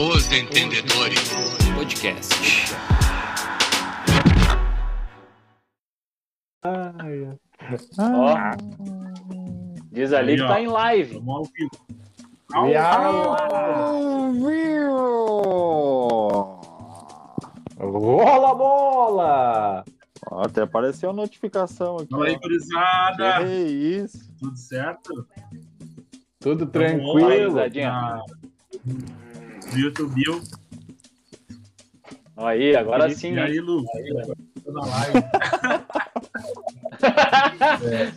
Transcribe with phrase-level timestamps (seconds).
[0.00, 1.28] Os Entendedores
[1.74, 2.72] Podcast.
[6.62, 7.38] Ai,
[7.98, 8.34] Ó,
[9.92, 11.14] diz ali que tá em live.
[11.18, 11.70] Vamos ao vivo.
[17.78, 19.84] Rola a bola!
[20.30, 22.08] Ó, até apareceu a notificação aqui.
[22.08, 23.44] Fala aí, gurizada.
[23.44, 24.32] Que isso?
[24.38, 25.28] Tudo certo?
[26.38, 27.20] Tudo tranquilo.
[27.20, 28.22] Gurizadinha.
[29.78, 30.22] YouTube.
[32.36, 33.34] Aí, agora E- sim.
[33.34, 33.84] E aí, Lu?
[34.66, 35.12] Na live.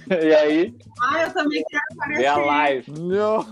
[0.09, 1.83] E aí, Ah, eu também quero
[2.17, 2.47] vê a aparecer.
[2.47, 2.91] live.
[2.99, 3.45] Não,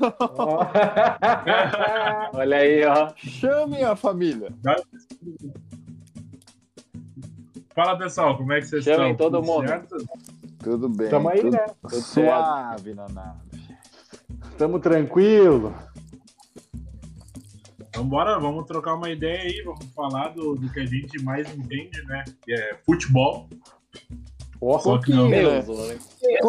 [2.33, 3.11] Olha aí, ó.
[3.15, 4.51] chame a família.
[7.73, 9.31] Fala, pessoal, como é que vocês Chamem estão?
[9.31, 9.67] todo Tudo mundo.
[9.67, 9.95] certo?
[10.59, 11.09] Tudo bem.
[11.09, 11.65] Tamo aí, tudo né?
[11.89, 13.39] Suave na nave.
[14.57, 15.73] Tamo tranquilo.
[17.91, 21.45] Então, bora, vamos trocar uma ideia aí, vamos falar do, do que a gente mais
[21.53, 22.23] entende, né?
[22.41, 23.49] Que é futebol.
[24.79, 25.29] Só que não.
[25.29, 25.99] Pouquinho, né?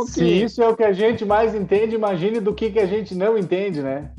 [0.07, 3.13] Se isso é o que a gente mais entende, imagine do que, que a gente
[3.13, 4.13] não entende, né?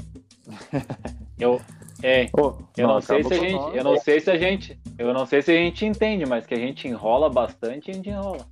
[1.40, 1.60] Eu,
[2.02, 2.30] é,
[2.78, 3.76] eu não, sei se a gente, nós.
[3.76, 6.54] eu não sei se a gente, eu não sei se a gente entende, mas que
[6.54, 8.46] a gente enrola bastante, a gente enrola.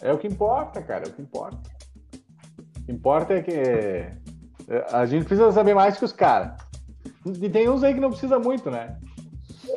[0.00, 1.58] É o que importa, cara, é o que importa.
[2.78, 4.16] O que importa é que é,
[4.90, 6.54] a gente precisa saber mais que os caras.
[7.24, 8.96] E tem uns aí que não precisa muito, né?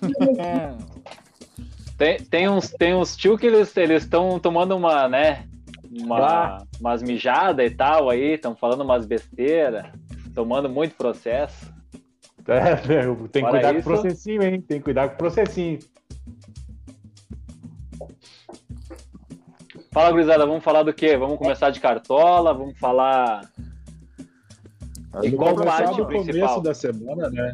[1.98, 5.48] Tem, tem uns, tem uns tio que eles eles estão tomando uma, né,
[6.02, 6.58] uma, Bah.
[6.78, 9.86] umas mijadas e tal aí, estão falando umas besteiras,
[10.34, 11.74] tomando muito processo.
[12.48, 14.60] É, tem que Fora cuidar isso- com o processinho, hein?
[14.62, 15.80] Tem que cuidar com o processinho.
[19.94, 21.16] Fala, gurizada, vamos falar do quê?
[21.16, 23.50] Vamos começar de cartola, vamos falar
[25.24, 26.40] E qual parte no principal?
[26.42, 27.54] começo da semana, né?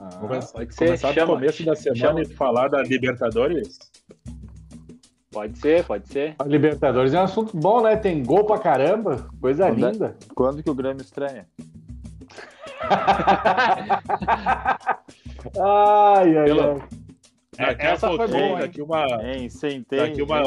[0.00, 2.22] Ah, Começar, pode ser, começar chama, no começo da semana chama.
[2.22, 3.78] e falar da Libertadores.
[5.30, 6.34] Pode ser, pode ser.
[6.38, 7.96] A Libertadores é um assunto bom, né?
[7.96, 10.16] Tem gol pra caramba, coisa Quando é- linda.
[10.34, 11.46] Quando que o Grêmio estreia?
[15.58, 17.66] Ai, ai, Pelo- ai.
[17.66, 18.58] Daqui essa a foi boa, hein?
[18.58, 19.06] daqui uma.
[19.22, 20.40] Hein, sentei, Daqui uma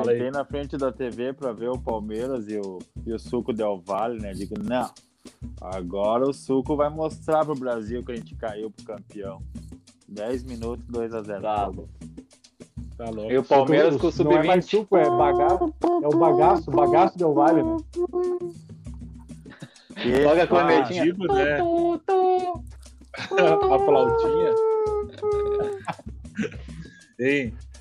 [0.00, 0.04] aí.
[0.04, 3.80] Sentei na frente da TV pra ver o Palmeiras e o, e o Suco Del
[3.80, 4.32] Valle, né?
[4.32, 4.90] Digo, não.
[5.60, 9.42] Agora o Suco vai mostrar pro Brasil que a gente caiu pro campeão.
[10.08, 11.40] 10 minutos, 2x0.
[11.40, 11.70] Tá.
[12.96, 13.32] Tá louco.
[13.32, 14.80] E o Palmeiras com o Não é mais sub-20.
[14.82, 15.74] suco, é bagaço.
[16.02, 17.76] É o bagaço, o bagaço deu vale, né?
[19.94, 21.04] Que Logo a cornetinha.
[21.04, 21.60] Né?
[23.38, 24.54] a flautinha.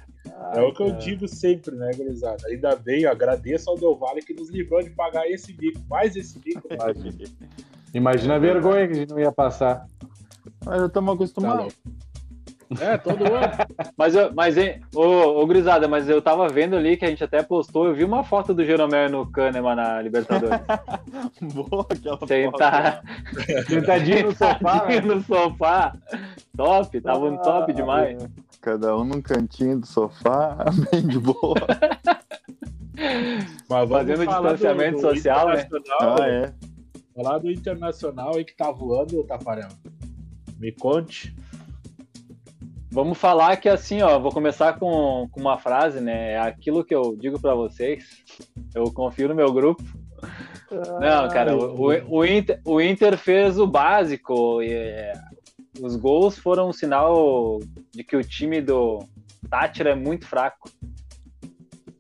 [0.54, 0.60] Hein?
[0.60, 2.48] É o que eu digo sempre, né, gurizada?
[2.48, 6.16] Ainda bem, eu agradeço ao Del Valle que nos livrou de pagar esse bico, mais
[6.16, 6.68] esse bico.
[6.70, 6.78] né?
[7.94, 9.86] Imagina a vergonha que a gente não ia passar.
[10.66, 11.60] Mas já estamos Tá acostumados.
[11.64, 12.02] louco.
[12.80, 13.52] É, todo ano.
[13.98, 17.24] Mas, eu, mas hein, ô, ô, gurizada, mas eu tava vendo ali que a gente
[17.24, 20.60] até postou, eu vi uma foto do Jeromel no Kahneman na Libertadores.
[21.54, 23.04] Boa aquela Sentar
[23.68, 25.02] Sentadinho no sofá, né?
[25.02, 25.96] no sofá.
[26.56, 28.18] Top, tava um top demais.
[28.62, 30.58] Cada um num cantinho do sofá,
[30.92, 31.56] bem de boa.
[33.70, 35.68] Mas Fazendo distanciamento social, né?
[36.00, 36.54] Ah, é.
[37.16, 39.70] Falar do internacional aí que tá voando, Tafarel.
[40.60, 41.36] Me conte.
[42.92, 46.34] Vamos falar que assim, ó, vou começar com, com uma frase, né?
[46.34, 48.04] É aquilo que eu digo pra vocês.
[48.76, 49.82] Eu confio no meu grupo.
[51.00, 54.62] Não, cara, o, o- o Inter, o Inter fez o básico.
[54.62, 55.14] E, é,
[55.82, 57.60] os gols foram um sinal
[57.92, 59.00] de que o time do
[59.50, 60.70] Tátira é muito fraco.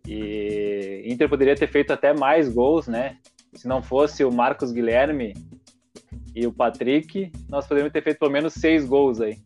[0.07, 3.17] E Inter poderia ter feito até mais gols, né?
[3.53, 5.33] Se não fosse o Marcos Guilherme
[6.35, 9.39] e o Patrick, nós poderíamos ter feito pelo menos seis gols aí.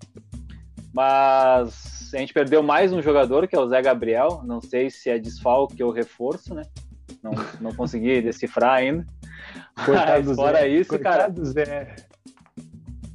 [0.93, 4.41] Mas a gente perdeu mais um jogador, que é o Zé Gabriel.
[4.43, 6.63] Não sei se é desfalque ou reforço, né?
[7.23, 7.31] Não,
[7.61, 9.05] não consegui decifrar ainda.
[9.85, 10.67] Coitado Mas fora Zé.
[10.67, 11.95] isso, Coitado cara, Zé.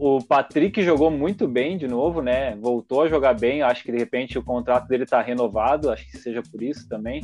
[0.01, 2.57] O Patrick jogou muito bem de novo, né?
[2.57, 3.61] Voltou a jogar bem.
[3.63, 5.91] Acho que de repente o contrato dele tá renovado.
[5.91, 7.23] Acho que seja por isso também.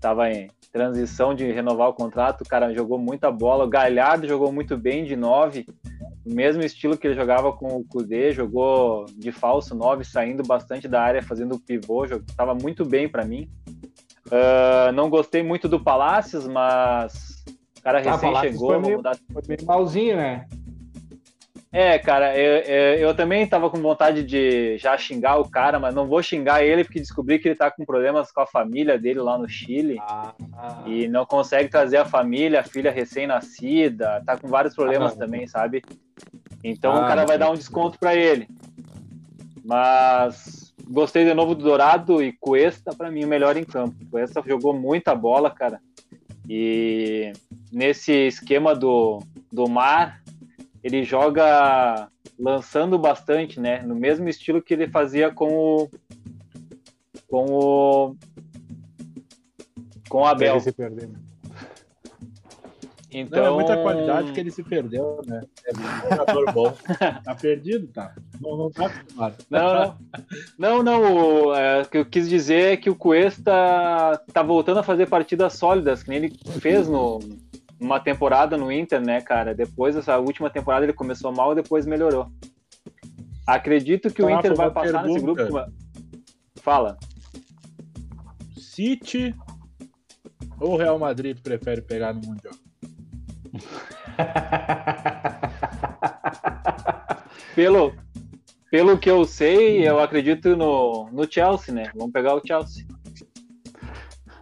[0.00, 2.42] Tava em transição de renovar o contrato.
[2.42, 3.64] O cara jogou muita bola.
[3.64, 5.66] O Galhardo jogou muito bem de nove.
[6.24, 10.86] O mesmo estilo que ele jogava com o Kudê, jogou de falso nove, saindo bastante
[10.88, 12.06] da área, fazendo pivô.
[12.36, 13.48] Tava muito bem para mim.
[14.30, 17.44] Ah, não gostei muito do Palácios, mas
[17.78, 18.68] o cara Ah, recém Palácios chegou.
[18.70, 20.46] foi meio- dar Foi meio malzinho, né?
[21.74, 26.06] É, cara, eu, eu, também tava com vontade de já xingar o cara, mas não
[26.06, 29.36] vou xingar ele porque descobri que ele tá com problemas com a família dele lá
[29.36, 30.32] no Chile Ah,
[30.86, 35.48] e não consegue trazer a família, a filha recém-nascida, tá com vários problemas Ah, também,
[35.48, 35.82] sabe?
[36.62, 38.46] Então Ah, o cara vai dar um desconto pra ele.
[39.64, 43.96] Mas gostei de novo do Dourado e Cuesta, pra mim, o melhor em campo.
[44.12, 45.80] Cuesta jogou muita bola, cara.
[46.48, 47.32] E
[47.72, 49.20] nesse esquema do,
[49.50, 50.22] do Mar,
[50.84, 52.08] ele joga
[52.38, 53.80] lançando bastante, né?
[53.80, 55.90] No mesmo estilo que ele fazia com o.
[57.26, 58.16] Com o.
[60.10, 60.56] Com o Abel.
[60.56, 61.10] Ele se perdeu.
[63.10, 65.40] Então, Não, é muita qualidade que ele se perdeu, né?
[65.64, 66.76] É um jogador bom.
[67.24, 68.12] Tá perdido, tá?
[68.40, 69.36] Não, não tá acostumado.
[69.48, 69.98] Não, não.
[70.58, 71.46] Não, não.
[71.46, 75.06] O, é, o que eu quis dizer é que o Cuesta tá voltando a fazer
[75.06, 77.20] partidas sólidas, que nem ele fez no,
[77.80, 79.54] numa temporada no Inter, né, cara?
[79.54, 82.30] Depois dessa última temporada ele começou mal e depois melhorou.
[83.46, 85.42] Acredito que o Rafa, Inter vai uma passar nesse grupo.
[85.42, 85.72] pergunta.
[86.56, 86.98] Fala.
[88.56, 89.34] City
[90.60, 92.54] ou Real Madrid prefere pegar no Mundial?
[97.54, 97.94] Pelo,
[98.70, 101.92] pelo que eu sei, eu acredito no, no Chelsea, né?
[101.94, 102.84] Vamos pegar o Chelsea.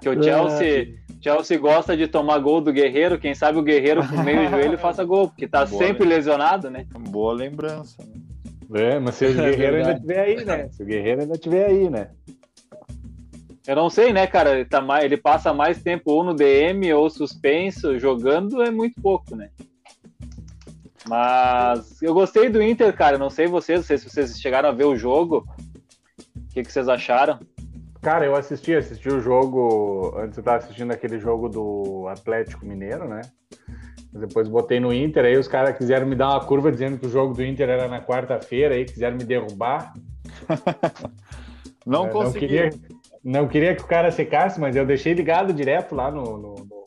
[0.01, 3.19] Que o Chelsea, Chelsea gosta de tomar gol do Guerreiro.
[3.19, 6.87] Quem sabe o Guerreiro com meio joelho faça gol, porque tá Boa, sempre lesionado, né?
[7.09, 8.03] Boa lembrança.
[8.03, 8.93] né?
[8.95, 9.99] É, mas se o É Guerreiro ainda verdade.
[10.01, 10.69] estiver aí, né?
[10.71, 12.11] Se o Guerreiro ainda estiver aí, né?
[13.67, 14.57] Eu não sei, né, cara?
[14.59, 19.01] Ele, tá mais, ele passa mais tempo ou no DM ou suspenso, jogando é muito
[19.01, 19.51] pouco, né?
[21.09, 23.19] Mas eu gostei do Inter, cara.
[23.19, 25.47] Não sei vocês, não sei se vocês chegaram a ver o jogo.
[26.37, 27.39] O que, que vocês acharam?
[28.03, 30.13] Cara, eu assisti, assisti o jogo.
[30.19, 33.21] Antes eu tava assistindo aquele jogo do Atlético Mineiro, né?
[34.13, 37.11] Depois botei no Inter, aí os caras quiseram me dar uma curva dizendo que o
[37.11, 39.95] jogo do Inter era na quarta-feira, aí quiseram me derrubar.
[41.87, 42.39] Não É, consegui.
[42.47, 42.71] queria,
[43.25, 46.85] não queria que o cara secasse, mas eu deixei ligado direto lá no, no, no-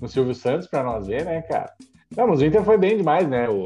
[0.00, 1.72] no Silvio Santos pra nós ver, né, cara?
[2.16, 3.48] Não, mas o Inter foi bem demais, né?
[3.48, 3.62] O,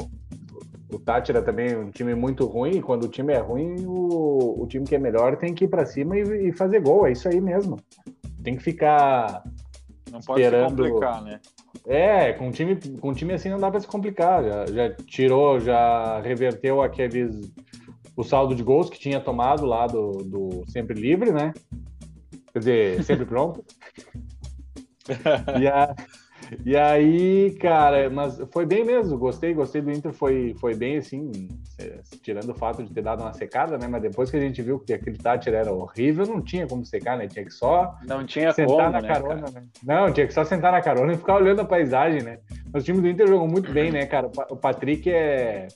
[0.93, 4.63] o Tátira também é um time muito ruim, e quando o time é ruim, o,
[4.63, 7.13] o time que é melhor tem que ir pra cima e, e fazer gol, é
[7.13, 7.77] isso aí mesmo.
[8.43, 9.43] Tem que ficar.
[10.11, 11.41] Não pode se Esperando- complicar, né?
[11.87, 14.43] É, com um time, com time assim não dá pra se complicar.
[14.45, 17.53] Já, já tirou, já reverteu aqueles.
[18.17, 21.53] O saldo de gols que tinha tomado lá do, do Sempre Livre, né?
[22.53, 23.63] Quer dizer, sempre pronto.
[25.61, 25.95] e, a-
[26.65, 29.19] e aí, cara, mas foi bem mesmo.
[29.19, 30.13] Gostei, gostei do Inter.
[30.13, 31.31] Foi, foi bem assim,
[31.79, 33.87] é, tirando o fato de ter dado uma secada, né?
[33.89, 37.17] Mas depois que a gente viu que aquele Tátira era horrível, não tinha como secar,
[37.19, 37.27] né?
[37.27, 39.51] Tinha que só Não tinha sentar como, na né, carona, cara?
[39.53, 39.63] né?
[39.83, 42.39] Não, tinha que só sentar na carona e ficar olhando a paisagem, né?
[42.73, 44.27] Mas o time do Inter jogou muito bem, né, cara?
[44.27, 45.69] O Pa- O Patrick é.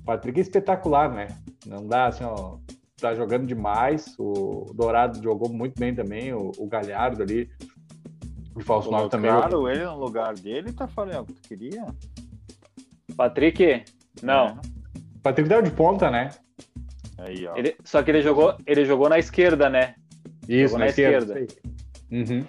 [0.00, 1.28] O Patrick é espetacular, né?
[1.66, 2.56] Não dá assim, ó.
[3.00, 4.14] Tá jogando demais.
[4.18, 6.32] O Dourado jogou muito bem também.
[6.32, 7.50] O, o Galhardo ali.
[8.54, 9.30] O falso 9 também.
[9.30, 11.84] Colocaram ele no lugar dele, tá falando o que tu queria?
[13.16, 13.84] Patrick?
[14.22, 14.58] Não.
[15.16, 16.30] O Patrick deu de ponta, né?
[17.18, 17.56] Aí, ó.
[17.56, 19.94] Ele, só que ele jogou, ele jogou na esquerda, né?
[20.48, 21.40] Isso, Jogou na na esquerda.
[21.40, 21.74] esquerda.
[22.10, 22.44] Uhum.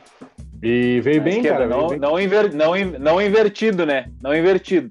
[0.61, 1.67] E veio Na bem, esquerda, cara.
[1.69, 2.09] Não, veio bem.
[2.09, 4.11] não, inver, não, não invertido, né?
[4.21, 4.89] Não invertido.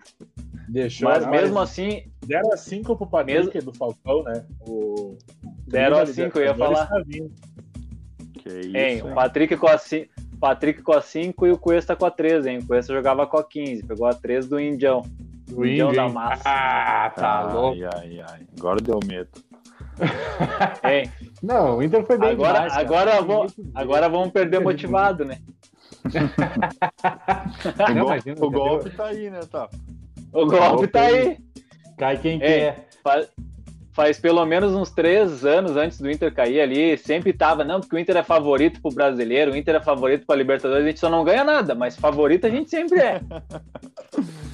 [0.69, 4.45] Deixou Mas mesmo assim, 0 a 5 pro Patrick do Falcão, né?
[4.67, 5.17] O...
[5.71, 6.87] 0 a o 5, eu ia falar.
[6.87, 7.03] tá.
[7.05, 9.03] Que isso, hein, hein?
[9.03, 10.09] o Patrick com a 5.
[10.44, 12.58] Patrick com a 5 e o Cuesta com a 13, hein?
[12.58, 15.00] O Cuesta jogava com a 15, pegou a 13 do Indião.
[15.49, 16.43] Do Indião da massa.
[16.44, 17.79] Ah, tá ai, louco.
[17.96, 18.41] ai, ai.
[18.58, 19.31] Agora deu medo.
[20.84, 21.10] Hein?
[21.43, 22.84] Não, o Inter foi bem Agora, demais, cara.
[22.84, 23.70] agora, o que dizer.
[23.74, 25.39] agora vamos perder motivado, né?
[26.05, 26.08] O,
[27.79, 29.69] Não, gol- imagina, o golpe tá aí, né, tá?
[30.32, 31.39] O golpe tá aí.
[31.96, 32.39] Cai quem Ei.
[32.41, 32.89] quer.
[33.03, 33.29] Faz,
[33.94, 37.94] faz pelo menos uns três anos antes do Inter cair ali, sempre tava, não, porque
[37.94, 41.08] o Inter é favorito pro brasileiro, o Inter é favorito pra Libertadores, a gente só
[41.08, 43.20] não ganha nada, mas favorito a gente sempre é.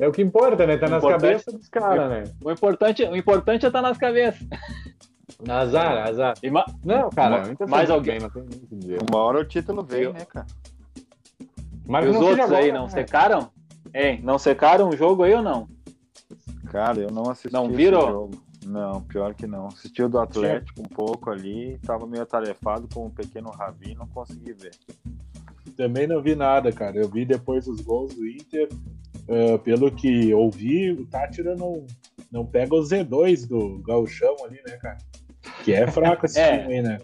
[0.00, 0.76] É o que importa, né?
[0.76, 2.24] Tá nas cabeças dos caras, né?
[2.44, 4.46] O importante, o importante é estar nas cabeças.
[5.48, 6.34] Azar, azar.
[6.52, 8.18] Ma- Não, cara, Ma- o Inter mais foi alguém?
[8.20, 8.30] bem,
[8.86, 8.98] não.
[9.10, 10.46] Uma hora o título Eu- né, cara?
[11.84, 12.90] Mas e os não outros aí agora, não né?
[12.90, 13.50] secaram?
[13.92, 15.66] Hein, não secaram o jogo aí ou não?
[16.70, 18.30] Cara, eu não assisti Não esse viram?
[18.68, 19.66] Não, pior que não.
[19.68, 24.06] Assisti o do Atlético um pouco ali, tava meio atarefado com o pequeno Ravi, não
[24.08, 24.72] consegui ver.
[25.76, 26.98] Também não vi nada, cara.
[26.98, 28.68] Eu vi depois os gols do Inter.
[29.28, 31.86] Ah, pelo que ouvi, o Tátira não,
[32.32, 34.98] não pega o Z2 do Gauchão ali, né, cara?
[35.64, 36.58] Que é fraco esse É.
[36.62, 36.98] time aí, né?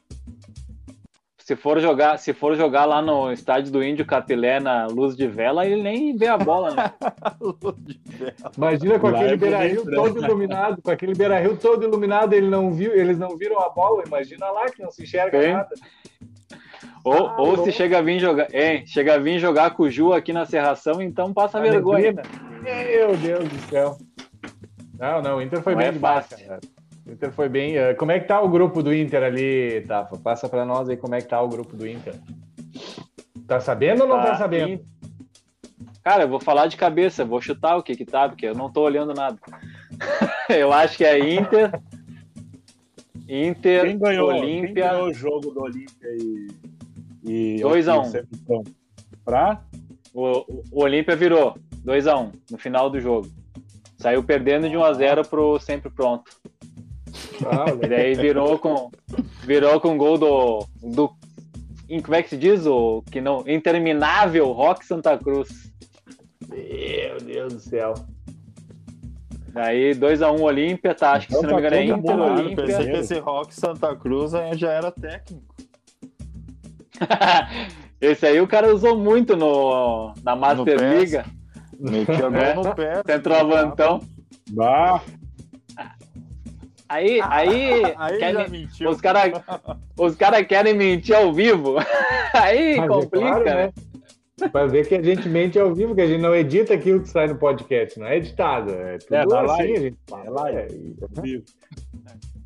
[1.44, 5.26] Se for jogar, se for jogar lá no estádio do Índio Capilé na luz de
[5.28, 6.90] vela, ele nem vê a bola, né?
[8.56, 12.72] Imagina com Lá aquele é Beira-Rio todo iluminado, com aquele Beira-Rio todo iluminado, ele não
[12.72, 15.52] viu, eles não viram a bola, imagina lá que não se enxerga Tem.
[15.52, 15.68] nada.
[17.04, 19.90] Ou, Ah, ou se chega a vir jogar, hein, chega a vir jogar com o
[19.90, 22.14] Ju aqui na Serração, então passa A vergonha.
[22.62, 23.98] Meu Deus do céu.
[24.98, 26.46] Não, não, o Inter foi Não bem é demais, fácil.
[26.46, 26.60] cara.
[27.06, 27.76] O Inter foi bem.
[27.76, 30.16] eh, Como é que tá o grupo do Inter ali, Tafa?
[30.18, 32.14] Passa pra nós aí como é que tá o grupo do Inter.
[33.46, 34.84] Tá sabendo ou não tá, Tá, sabendo?
[36.02, 38.70] Cara, eu vou falar de cabeça, vou chutar o que que tá, porque eu não
[38.70, 39.38] tô olhando nada.
[40.48, 41.70] eu acho que é Inter,
[43.28, 46.48] Inter, Quem ganhou, quem Olímpia, ganhou o jogo do Olímpia e.
[47.24, 48.04] e Dois a um.
[48.04, 48.70] sempre pronto?
[49.24, 49.62] Pra?
[50.12, 53.28] o, o Olímpia virou 2 a 1 no final do jogo.
[53.96, 56.30] Saiu perdendo de 1 a 0 pro sempre pronto.
[57.46, 58.90] Ah, E daí virou com
[59.44, 61.10] virou com gol do do
[61.88, 65.72] em- como é que se diz o que não interminável Rock Santa Cruz.
[66.48, 67.94] Meu Deus do céu.
[69.52, 71.96] Daí 2 a 1 Olímpia, tá, acho que Então se não me tá engano é
[71.96, 72.92] Inter Eu pensei Olímpia.
[72.94, 75.54] que esse Rock Santa Cruz aí já era técnico.
[78.00, 81.00] Esse aí o cara usou muito no na Master PES.
[81.00, 81.24] Liga,
[81.78, 82.54] Metia gol É.
[82.54, 83.02] no pé.
[83.06, 84.00] centroavantão.
[84.50, 85.02] Bah,
[86.88, 88.90] Aí aí, Aí quer já me- mentiu.
[88.90, 89.32] os caras
[89.98, 91.76] os cara querem mentir ao vivo.
[92.34, 93.72] Aí Mas é complica, claro, né?
[94.50, 97.08] Pra ver que a gente mente ao vivo, que a gente não edita aquilo que
[97.08, 98.72] sai no podcast, não é editado.
[98.72, 99.72] É tudo É, assim, live.
[99.76, 100.24] a gente fala.
[100.26, 100.58] É live.
[100.58, 101.44] É, e- vivo.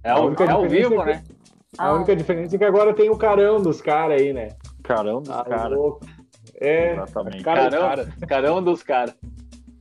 [0.04, 1.22] É ao, é ao vivo, é que- né?
[1.76, 4.48] A única diferença é que agora tem o carão dos caras aí, né?
[4.82, 5.78] Carão dos Ah, caras.
[6.60, 7.42] É, Exatamente.
[7.44, 8.08] Cara, Carão, cara.
[8.28, 9.14] carão dos caras.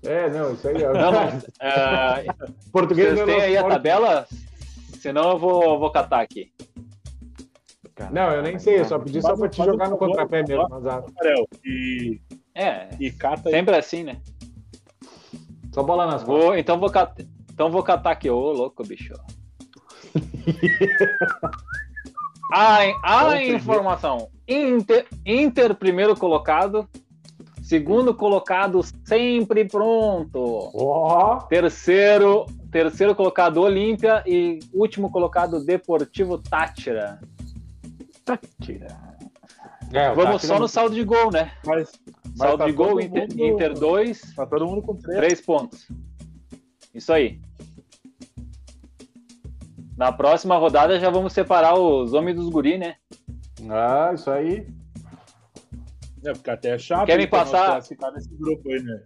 [0.07, 0.93] É, não, isso aí é.
[0.93, 2.25] Não, mas, é,
[2.71, 4.27] Português Vocês não é têm aí a tabela?
[4.99, 6.51] Senão eu vou, vou catar aqui.
[8.11, 10.69] Não, eu nem sei, eu só pedi só pra te jogar no contrapé mesmo.
[10.69, 11.01] Mazar.
[11.01, 12.21] Rafael, e,
[12.53, 13.55] É, e cata aí.
[13.55, 14.21] sempre assim, né?
[15.73, 16.45] Só bola nas costas.
[16.45, 19.13] Vou, então vou catar, então vou catar aqui, ô louco, bicho.
[22.51, 26.87] A, a informação: Inter, Inter, primeiro colocado.
[27.67, 30.71] Segundo colocado, sempre pronto.
[30.73, 34.23] Ó, Terceiro, terceiro colocado, Olímpia.
[34.25, 37.19] E último colocado, Deportivo Tátira.
[39.93, 41.51] É, o Vamos Tátira só no saldo de gol, né?
[41.65, 41.91] Mas,
[42.25, 45.17] mas Saldo tá de gol, Inter, mundo- Inter 2, Tá todo mundo com três.
[45.17, 45.87] 3 pontos.
[46.95, 47.41] Isso aí.
[49.97, 52.95] Na próxima rodada já vamos separar os homens dos guri, né?
[53.69, 54.67] Ah, isso aí.
[56.23, 57.05] É, porque até é chato.
[57.05, 57.65] Querem Inter passar?
[57.67, 59.01] classificar nesse grupo aí, né?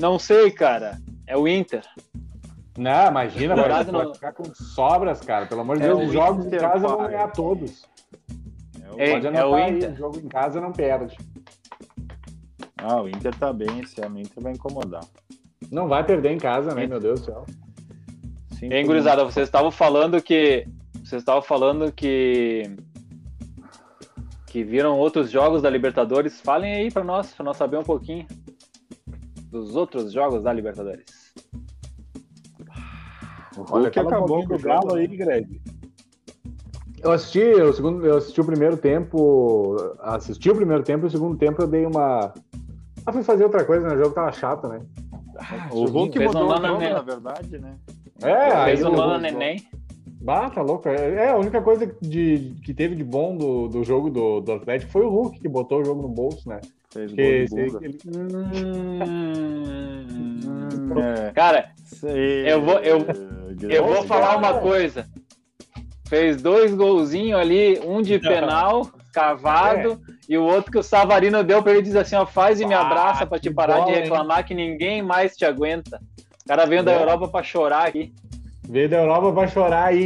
[0.00, 0.98] Não sei, cara.
[1.26, 1.82] É o Inter.
[2.76, 5.46] Não, imagina, vai, não- ficar com sobras, cara.
[5.46, 7.84] Pelo amor de É Deus, os jogos Inter, em casa vão ganhar todos.
[8.82, 9.92] É o- É, Pode é o aí, Inter.
[9.92, 11.16] o jogo em casa não perde.
[12.76, 15.04] Ah, o Inter tá bem, esse ano o Inter vai incomodar.
[15.72, 17.44] Não vai perder em casa, né, meu Deus do céu.
[18.52, 20.64] Sim, Hein, gurizada, vocês estavam falando que.
[21.04, 22.62] Vocês estavam falando que.
[24.58, 26.40] Que viram outros jogos da Libertadores.
[26.40, 28.26] Falem aí pra nós, pra nós saber um pouquinho
[29.52, 31.32] dos outros jogos da Libertadores.
[33.56, 35.06] O Hulk um acabou com o Galo aí?
[35.06, 35.62] Greg.
[37.04, 41.10] Eu assisti o segundo, eu assisti o primeiro tempo, assisti o primeiro tempo e o
[41.10, 42.34] segundo tempo eu dei uma.
[43.06, 43.94] Ah, fui fazer outra coisa, né?
[43.94, 44.80] O jogo tava chato, né?
[45.70, 46.92] O Hulk mudou o jogo, neném.
[46.94, 47.76] na verdade, né?
[48.22, 49.62] É, aí Fez um o- Neném.
[50.28, 50.86] Bah, tá louco.
[50.90, 54.52] É é, a única coisa de, que teve de bom do, do jogo do, do
[54.52, 56.60] Atlético foi o Hulk, que botou o jogo no bolso, né?
[56.92, 57.98] Fez Porque gol ele-
[59.08, 61.00] Hum.
[61.00, 63.06] É, Cara, sei, Eu vou- eu-
[63.70, 65.06] eu vou falar uma coisa.
[66.06, 71.62] Fez dois golzinhos ali, um de penal, cavado, e o outro que o Savarino deu
[71.62, 73.96] pra ele dizer assim, ó, faz e me abraça pra te que parar de bola,
[73.96, 74.02] hein?
[74.02, 75.98] reclamar que ninguém mais te aguenta.
[76.44, 77.00] O cara veio da É.
[77.00, 78.12] Europa pra chorar aqui.
[78.68, 80.02] Veio da Europa pra chorar aí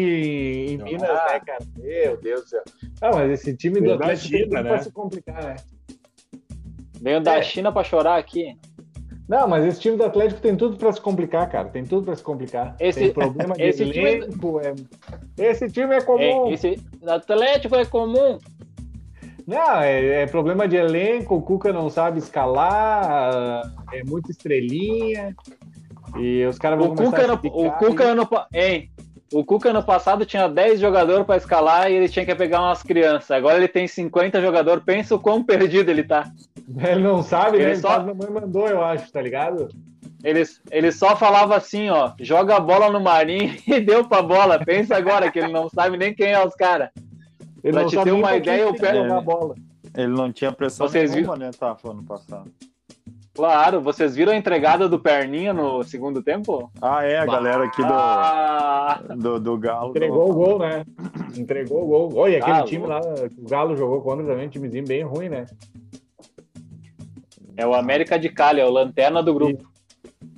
[0.68, 0.84] em, em Ah.
[0.84, 1.58] Minas, né, cara?
[1.76, 2.62] Meu Deus do céu.
[3.00, 4.70] Não, mas esse time do Veio da Atlético tem China, tudo né?
[4.70, 5.56] pra se complicar, né?
[7.00, 7.42] Veio da É.
[7.42, 8.56] China pra chorar aqui.
[9.28, 11.68] Não, mas esse time do Atlético tem tudo pra se complicar, cara.
[11.68, 12.76] Tem tudo pra se complicar.
[12.78, 14.60] Esse- tem problema de esse time- elenco.
[14.60, 14.74] é-
[15.44, 16.48] Esse time é comum.
[16.48, 18.38] É, esse Atlético é comum.
[19.46, 21.34] Não, é, é problema de elenco.
[21.36, 23.62] O Cuca não sabe escalar.
[23.92, 25.34] É muita estrelinha.
[26.18, 27.34] E os caras vão O começar Cuca, a no,
[27.66, 28.90] o Cuca e- ano, hein?
[29.32, 32.82] O Cuca ano passado tinha 10 jogadores pra escalar e ele tinha que pegar umas
[32.82, 33.30] crianças.
[33.30, 34.84] Agora ele tem 50 jogadores.
[34.84, 36.30] Pensa o quão perdido ele tá.
[36.78, 37.70] Ele não sabe, Ele né?
[37.72, 37.88] Ele só-.
[37.92, 39.68] A mamãe mandou, eu acho, tá ligado?
[40.22, 44.58] Ele, ele só falava assim, ó, joga a bola no Marinho e deu pra bola.
[44.64, 46.90] Pensa agora que ele não sabe nem quem é os caras.
[47.64, 49.54] Ele Pra não te sabe ter uma ideia, tem eu que pego- bola.
[49.96, 52.50] Ele não tinha pressão Vocês nenhuma, né, Tafa, ano passado.
[53.34, 56.70] Claro, vocês viram a entregada do Perninha no segundo tempo?
[56.82, 59.90] Ah, é, a galera aqui do, Ah, do, do Galo.
[59.90, 60.84] Entregou o gol, né?
[61.36, 62.14] Entregou o gol.
[62.16, 62.68] Olha, aquele Galo.
[62.68, 65.46] time lá, que o Galo jogou contra também, um timezinho bem ruim, né?
[67.56, 69.70] é o América de Cali, é o lanterna do grupo.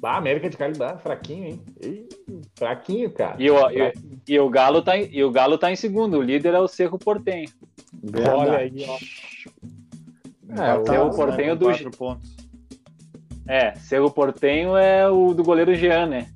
[0.03, 1.63] Ah, América de Cali dá fraquinho, hein?
[1.83, 2.07] Ih,
[2.55, 3.37] fraquinho, cara.
[3.39, 4.21] E o, e, Fraquinho.
[4.29, 6.19] e o Galo tá em, e o Galo tá em segundo.
[6.19, 7.49] O líder é o Cerro Portenho.
[8.03, 8.37] Verdade.
[8.37, 8.99] Olha aí, ó.
[10.63, 12.44] É, o Cerro né, Portenho com do quatro pontos.
[13.47, 16.29] É, Cerro Portenho é o do goleiro Jean, né?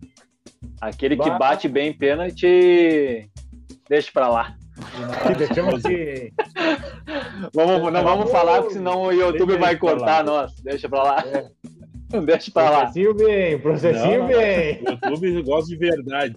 [0.81, 1.39] Aquele que Bah.
[1.39, 3.29] bate bem pênalti e
[3.89, 4.57] deixa pra lá.
[5.27, 6.33] Que deixamos que.
[7.55, 10.55] Vamos, não vamos falar, porque senão o YouTube Deixa vai cortar nós.
[10.61, 11.25] Deixa pra lá.
[12.27, 12.79] Deixa pra lá.
[12.81, 14.27] Processinho bem, processinho Não, não.
[14.29, 14.83] bem.
[14.83, 16.37] O YouTube gosta de verdade.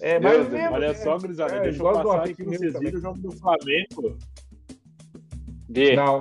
[0.00, 0.72] É, Deus, menos.
[0.72, 2.44] Olha só, gurizada, É, deixa eu de passar aqui.
[2.44, 4.18] Vocês viram o jogo do Flamengo?
[5.68, 5.94] Vi.
[5.94, 6.18] Não,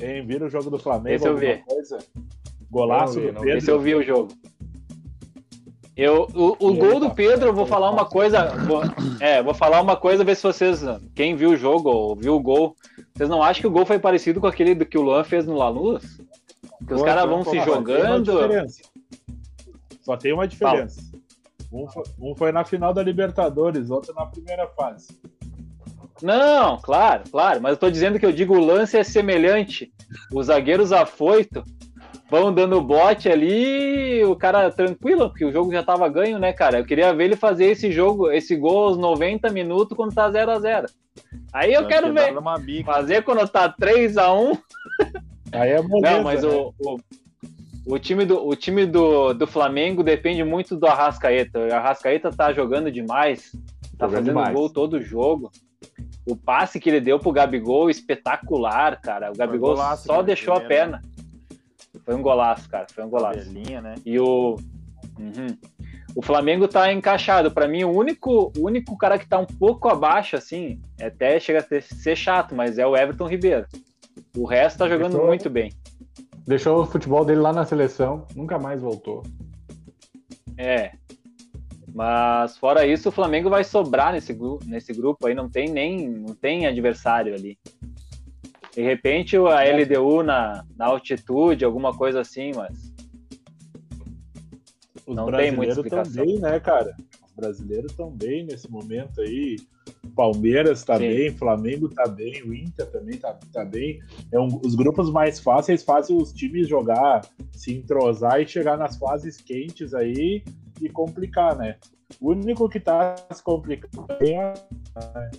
[0.00, 0.24] Hein?
[0.26, 1.14] Viram o jogo do Flamengo?
[1.16, 1.58] Esse eu vi.
[1.66, 1.98] Coisa?
[2.70, 3.58] Golaço Não vi, do não Pedro.
[3.58, 4.28] Esse eu vi o jogo.
[5.96, 7.14] Eu, o o gol aí, do tá?
[7.14, 8.50] Pedro, eu vou falar uma coisa.
[8.66, 8.82] Vou,
[9.18, 10.80] é, vou falar uma coisa, ver se vocês.
[11.14, 12.76] Quem viu o jogo ou viu o gol,
[13.16, 15.44] vocês não acham que o gol foi parecido com aquele do que o Luan fez
[15.44, 16.20] no Lanús?
[16.86, 17.76] Que os caras vão se pouco- Só tem uma
[18.18, 18.32] jogando.
[18.32, 18.82] diferença.
[20.02, 21.00] Só tem uma diferença.
[21.72, 25.08] Um foi, um foi na final da Libertadores, outro na primeira fase.
[26.22, 29.92] Não, claro, claro, mas eu tô dizendo que eu digo o lance é semelhante.
[30.32, 31.62] Os zagueiros afoito
[32.30, 36.78] vão dando bote ali, o cara tranquilo, porque o jogo já tava ganho, né, cara?
[36.78, 40.50] Eu queria ver ele fazer esse jogo, esse gol aos 90 minutos quando tá 0
[40.50, 40.86] a 0
[41.52, 42.26] Aí eu quero ver.
[42.32, 42.92] dado Uma bica.
[42.92, 44.52] Fazer quando tá 3 a 1
[45.52, 46.48] Aí é moleza, Não, mas né?
[46.50, 46.96] o, o,
[47.86, 51.58] o time, do, o time do, do Flamengo depende muito do Arrascaeta.
[51.58, 53.50] O Arrascaeta tá jogando demais,
[53.98, 54.54] tá Jogando fazendo demais.
[54.54, 55.50] gol todo jogo.
[56.28, 59.30] O passe que ele deu pro Gabigol, espetacular, cara.
[59.32, 61.00] O Gabigol golaço, só deixou a perna.
[62.04, 62.86] Foi um golaço, cara.
[62.92, 63.50] Foi um golaço.
[63.52, 63.94] Né?
[64.04, 64.56] E o.
[65.18, 65.56] Uhum.
[66.14, 67.50] O Flamengo tá encaixado.
[67.50, 71.60] Pra mim, o único, o único cara que tá um pouco abaixo, assim, até chega
[71.60, 73.66] a ser chato, mas é o Everton Ribeiro.
[74.36, 75.72] O resto tá jogando Deixou- muito bem.
[76.46, 79.22] deixou o futebol dele lá na seleção, nunca mais voltou.
[80.56, 80.92] É.
[81.98, 84.32] Mas fora isso, o Flamengo vai sobrar nesse,
[84.66, 87.58] nesse grupo aí, não tem nem não tem adversário ali.
[88.72, 92.94] De repente a LDU na, na altitude, alguma coisa assim, mas
[95.04, 96.24] Os Não tem muita explicação.
[96.24, 96.94] bem, né, cara?
[97.26, 99.56] Os brasileiros estão bem nesse momento aí.
[100.14, 101.08] Palmeiras tá Sim.
[101.08, 103.98] bem, Flamengo tá bem, o Inter também tá, tá bem.
[104.30, 108.96] É um- os grupos mais fáceis fazem os times jogar, se entrosar e chegar nas
[108.96, 110.44] fases quentes aí
[110.80, 111.76] e complicar, né?
[112.20, 114.54] O único que tá se complicando é
[114.96, 115.30] a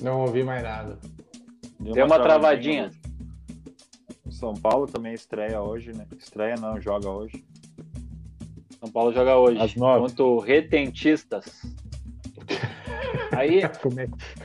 [0.00, 0.98] Não ouvi mais nada.
[1.80, 2.86] Deu uma travadinha.
[2.86, 3.00] hoje.
[4.26, 6.06] O São Paulo também estreia hoje, né?
[6.18, 7.44] Estreia não, joga hoje.
[8.78, 10.00] São Paulo joga hoje Às nove.
[10.08, 11.62] contra o Retentistas.
[13.36, 13.70] Aí, é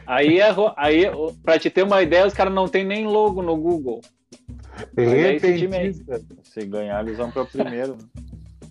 [0.08, 1.04] aí, é, aí,
[1.44, 4.02] pra te ter uma ideia, os caras não tem nem logo no Google.
[4.98, 6.20] Repentista.
[6.44, 7.98] Se ganhar, eles vão para o primeiro.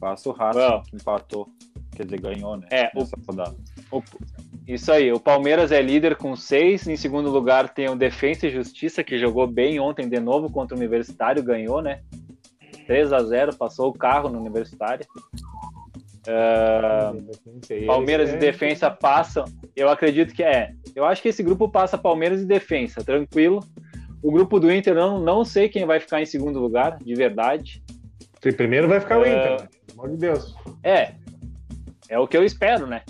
[0.03, 1.47] Passa o Racing, que empatou.
[1.95, 2.67] Quer dizer, ganhou, né?
[2.73, 3.99] É, o-.
[3.99, 4.03] O-
[4.67, 6.89] Isso aí, o Palmeiras é líder com seis.
[6.89, 10.75] Em segundo lugar tem o Defensa e Justiça, que jogou bem ontem de novo contra
[10.75, 12.01] o Universitário, ganhou, né?
[12.85, 15.07] 3 a 0 passou o carro no Universitário.
[16.27, 17.13] Ah,
[17.87, 19.45] Palmeiras e é- Defensa passam.
[19.77, 20.73] Eu acredito que é.
[20.97, 23.61] Eu acho que esse grupo passa Palmeiras e Defensa, tranquilo.
[24.21, 27.83] O grupo do Inter, não, não sei quem vai ficar em segundo lugar, de verdade.
[28.57, 29.29] Primeiro vai ficar o É.
[29.29, 29.69] Inter, né?
[30.05, 30.55] Amor de Deus.
[30.83, 31.15] É,
[32.09, 33.03] é o que eu espero, né?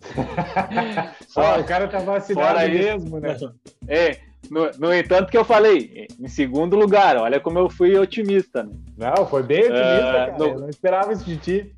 [1.28, 2.78] Só, o cara tá vacinado fora isso.
[2.78, 3.36] mesmo, né?
[3.90, 4.18] É,
[4.50, 8.72] no, no entanto que eu falei, em segundo lugar, olha como eu fui otimista, né?
[8.98, 10.38] Não, foi bem otimista, É, cara.
[10.38, 11.74] no- Eu não esperava isso de ti.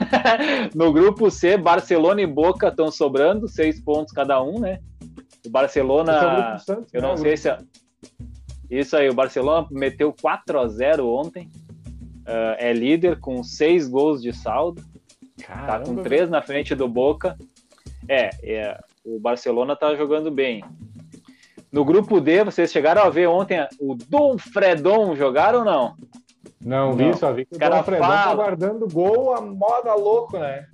[0.74, 4.80] No grupo C, Barcelona e Boca estão sobrando, seis pontos cada um, né?
[5.00, 7.08] O Esse é o Barcelona, Santos, eu né?
[7.08, 7.48] não O sei se...
[7.48, 7.58] é-
[8.70, 11.48] Isso aí, o Barcelona meteu 4 a 0 ontem,
[12.26, 14.82] Ah, é líder com seis gols de saldo,
[15.46, 17.36] tá Caramba, com três na frente do Boca.
[18.08, 20.64] É, é, o Barcelona tá jogando bem.
[21.70, 25.94] No grupo D, vocês chegaram a ver ontem o Dom Fredon jogar ou não?
[26.60, 27.14] Não vi, Não.
[27.14, 28.34] só vi que o Cara Dom Fredão tá fala.
[28.34, 30.66] guardando gol a moda louco, né?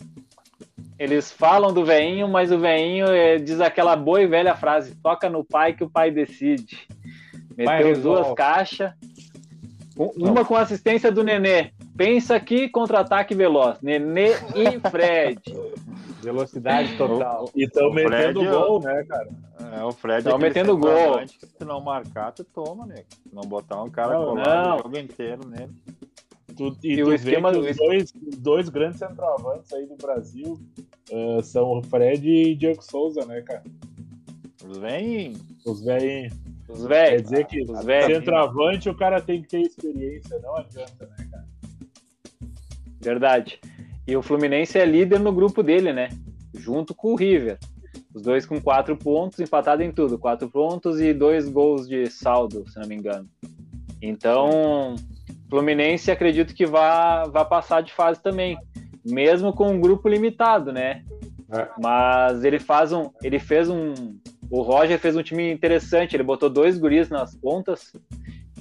[0.98, 5.30] Eles falam do veinho, mas o veinho eh, diz aquela boa e velha frase: toca
[5.30, 6.76] no pai que o pai decide.
[7.56, 8.22] Pai Meteu resolve.
[8.22, 8.92] duas caixas,
[10.16, 11.70] uma com assistência do Nenê.
[11.96, 13.78] Pensa aqui, contra-ataque veloz.
[13.82, 15.40] Nenê e Fred.
[16.22, 17.48] Velocidade total.
[17.54, 19.28] E estão metendo Fred, gol, né, cara?
[19.78, 21.18] É, o Fred Tão aquele metendo gol.
[21.20, 22.96] que Se não marcar, tu toma, né?
[23.08, 24.74] Se não botar um cara Não, colado não.
[24.76, 25.70] o jogo inteiro nele.
[26.56, 29.72] Tu, e, E tu o vê esquema que do- os dois, os dois grandes centroavantes
[29.72, 30.58] aí do Brasil
[31.12, 33.62] ah, são o Fred e Diego Souza, né, cara?
[34.80, 35.34] Vem.
[35.64, 36.32] Os velhos.
[36.68, 37.22] Os Quer velhos.
[37.22, 38.18] dizer que Os velhos.
[38.18, 41.46] centroavante o cara tem que ter experiência, não adianta, né, cara?
[43.00, 43.60] Verdade.
[44.06, 46.08] E o Fluminense é líder no grupo dele, né?
[46.54, 47.58] Junto com o River.
[48.14, 50.18] Os dois com quatro pontos, empatado em tudo.
[50.18, 53.28] Quatro pontos e dois gols de saldo, se não me engano.
[54.02, 54.94] Então,
[55.48, 58.58] Fluminense acredito que vai, vai passar de fase também.
[59.04, 61.02] Mesmo com um grupo limitado, né?
[61.52, 61.68] É.
[61.82, 63.10] Mas ele faz um.
[63.22, 63.94] Ele fez um.
[64.50, 66.14] O Roger fez um time interessante.
[66.16, 67.92] Ele botou dois guris nas pontas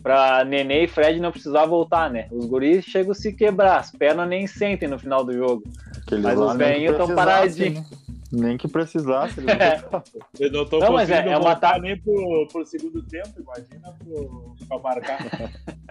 [0.04, 2.28] para Nenê e Fred não precisar voltar, né?
[2.32, 5.63] Os guris chegam a se quebrar, as pernas nem sentem no final do jogo.
[6.04, 7.91] Aqueles Mas os nem que velhinhos tão precisasse, paradinhos.
[7.91, 7.97] né?
[8.30, 9.39] Nem que precisasse.
[9.39, 9.78] eles É.
[9.80, 10.04] botavam.
[10.39, 13.93] Eu não tô Não, mas é- é uma ta- nem pro, pro segundo tempo, imagina
[14.04, 15.17] pro, pra marcar.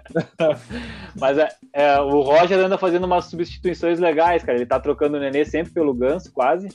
[1.18, 4.56] Mas é, é, o Roger anda fazendo umas substituições legais, cara.
[4.58, 6.68] Ele tá trocando o Nenê sempre pelo Ganso, quase.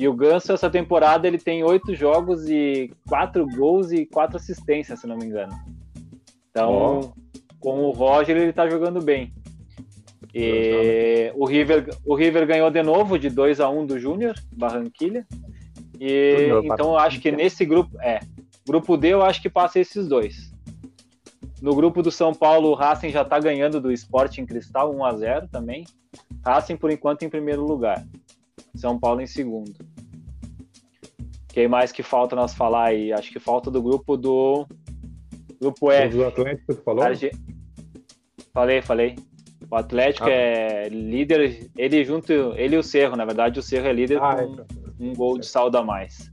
[0.00, 4.98] E o Ganso, essa temporada, ele tem oito jogos e quatro gols e quatro assistências,
[4.98, 5.52] se não me engano.
[6.50, 7.12] Então,
[7.58, 9.30] com o Roger, ele tá jogando bem.
[10.34, 15.26] E o River, o River ganhou de novo de 2 a 1 do Júnior, Barranquilha.
[16.00, 18.20] E Júnior, então eu acho que nesse grupo, é,
[18.66, 20.50] grupo D eu acho que passa esses dois.
[21.60, 25.12] No grupo do São Paulo, o Racing já tá ganhando do Sporting Cristal 1 a
[25.14, 25.84] 0 também.
[26.42, 28.02] Racing por enquanto em primeiro lugar.
[28.74, 29.89] São Paulo em segundo.
[31.52, 33.12] Quem mais que falta nós falar aí?
[33.12, 34.66] Acho que falta do grupo do
[35.60, 36.16] grupo F.
[36.16, 37.02] Do Atlético, tu falou?
[37.04, 37.30] Arge-
[38.52, 39.16] Falei, falei.
[39.70, 40.32] O Atlético Ah.
[40.32, 44.34] é líder, ele junto, ele e o Cerro, na verdade o Cerro é líder Ah,
[44.36, 44.66] com então.
[44.98, 46.30] um gol de saldo a mais.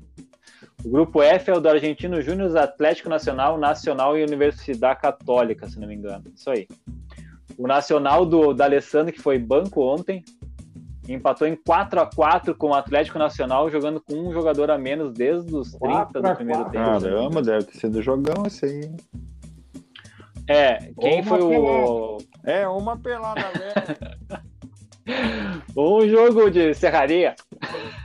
[0.83, 5.79] O grupo F é o do Argentino Júnior, Atlético Nacional, Nacional e Universidade Católica, se
[5.79, 6.23] não me engano.
[6.35, 6.67] Isso aí.
[7.57, 10.23] O Nacional do da Alessandro, que foi banco ontem,
[11.07, 15.13] empatou em 4 a 4 com o Atlético Nacional, jogando com um jogador a menos
[15.13, 16.71] desde os 30 4 a do primeiro 4.
[16.71, 16.85] tempo.
[16.85, 18.91] Caramba, deve ter sido jogão esse aí.
[20.49, 24.17] É, quem Uma foi o É, uma pelada velha.
[25.77, 27.33] Um jogo de serraria.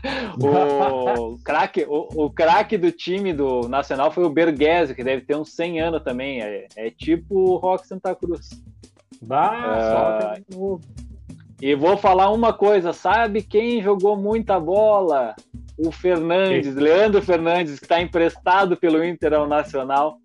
[1.18, 5.36] O craque, o, o craque do time do Nacional foi o Berguese, que deve ter
[5.36, 6.40] uns 100 anos também.
[6.40, 8.48] É, é tipo o Rock Santa Cruz.
[9.20, 10.80] Bah, Ah, só tem de novo.
[11.62, 15.36] E vou falar uma coisa: sabe quem jogou muita bola?
[15.78, 20.18] O Fernandes, Leandro Fernandes, que está emprestado pelo Inter ao Nacional,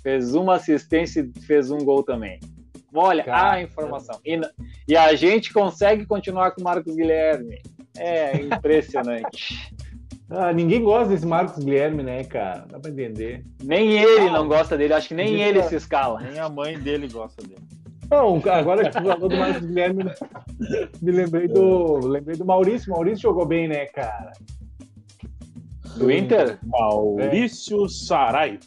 [0.00, 2.38] fez uma assistência e fez um gol também.
[2.94, 4.20] Olha a informação.
[4.24, 4.40] E,
[4.88, 7.60] e a gente consegue continuar com o Marcos Guilherme.
[7.98, 9.74] É impressionante.
[10.28, 12.66] Ah, ninguém gosta desse Marcos Guilherme, né, cara?
[12.68, 13.44] Dá pra entender.
[13.62, 16.20] nem ele não gosta dele, acho que nem ele se escala.
[16.20, 17.62] Nem a mãe dele gosta dele.
[18.10, 20.04] Não, agora que tu falou do Marcos Guilherme,
[21.02, 22.90] me lembrei do, lembrei do Maurício.
[22.92, 24.32] Maurício jogou bem, né, cara?
[25.96, 26.58] Do Inter?
[26.64, 28.60] Maurício Saraiva.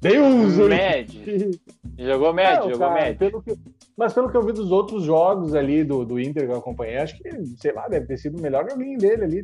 [0.00, 0.56] Deus!
[0.56, 1.50] Médio.
[1.98, 3.18] Jogou médio, Não, jogou cara, médio.
[3.18, 3.54] pelo que-
[3.96, 6.96] mas pelo que eu vi dos outros jogos ali do, do Inter que eu acompanhei,
[6.96, 9.42] acho que, sei lá, deve ter sido o melhor joguinho dele ali.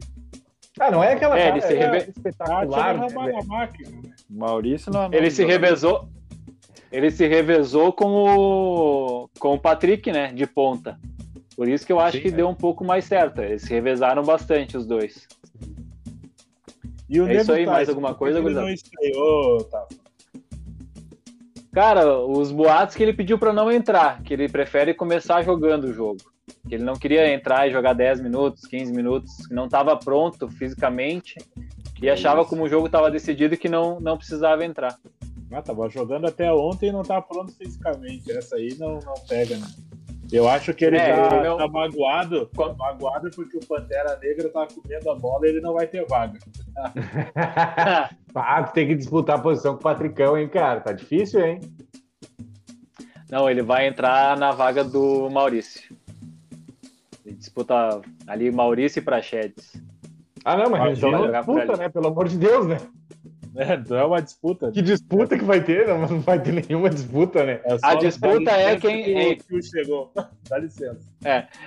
[0.81, 2.95] Ah, não é aquela É, cara, ele se é Ah, espetacular.
[2.99, 3.39] né, tinha velho?
[3.39, 4.11] a máquina, né?
[4.31, 6.09] Maurício não é Ele se revezou.
[6.91, 10.99] Ele se revezou com o com o Patrick, né, de ponta.
[11.57, 12.33] Por isso que eu acho Sim, que é.
[12.33, 13.41] deu um pouco mais certo.
[13.41, 15.27] Eles se revezaram bastante os dois.
[17.09, 19.87] E o É isso aí, mais alguma coisa, ele não estreou, tá?
[21.73, 25.93] Cara, os boatos que ele pediu pra não entrar, que ele prefere começar jogando o
[25.93, 26.19] jogo.
[26.69, 30.49] Que ele não queria entrar e jogar 10 minutos, 15 minutos, que não estava pronto
[30.49, 31.37] fisicamente
[32.01, 32.51] e achava Isso.
[32.51, 34.97] como o jogo estava decidido que não, não precisava entrar.
[35.57, 38.31] Ah, tava jogando até ontem e não tá pronto fisicamente.
[38.31, 39.67] Essa aí não, não pega, né?
[40.31, 44.49] Eu acho que ele É, tá, ele não- tá magoado, magoado porque o Pantera Negra
[44.51, 46.39] tá comendo a bola e ele não vai ter vaga.
[48.35, 50.81] ah, tu tem que disputar a posição com o Patricão, hein, cara?
[50.81, 51.61] Tá difícil, hein?
[53.31, 55.97] Não, ele vai entrar na vaga do Maurício.
[57.25, 59.73] Ele disputa ali Maurício e Prachedes.
[60.45, 61.83] Ah, não, mas Ah, então jogar por disputa, ali.
[61.83, 61.89] né?
[61.89, 62.77] Pelo amor de Deus, né?
[63.59, 64.71] É, não é uma disputa.
[64.71, 65.89] Que disputa que vai ter?
[65.89, 67.61] Não, não vai ter nenhuma disputa, né?
[67.65, 70.13] É A disputa é quem- que o é- chegou.
[70.49, 71.01] Dá licença.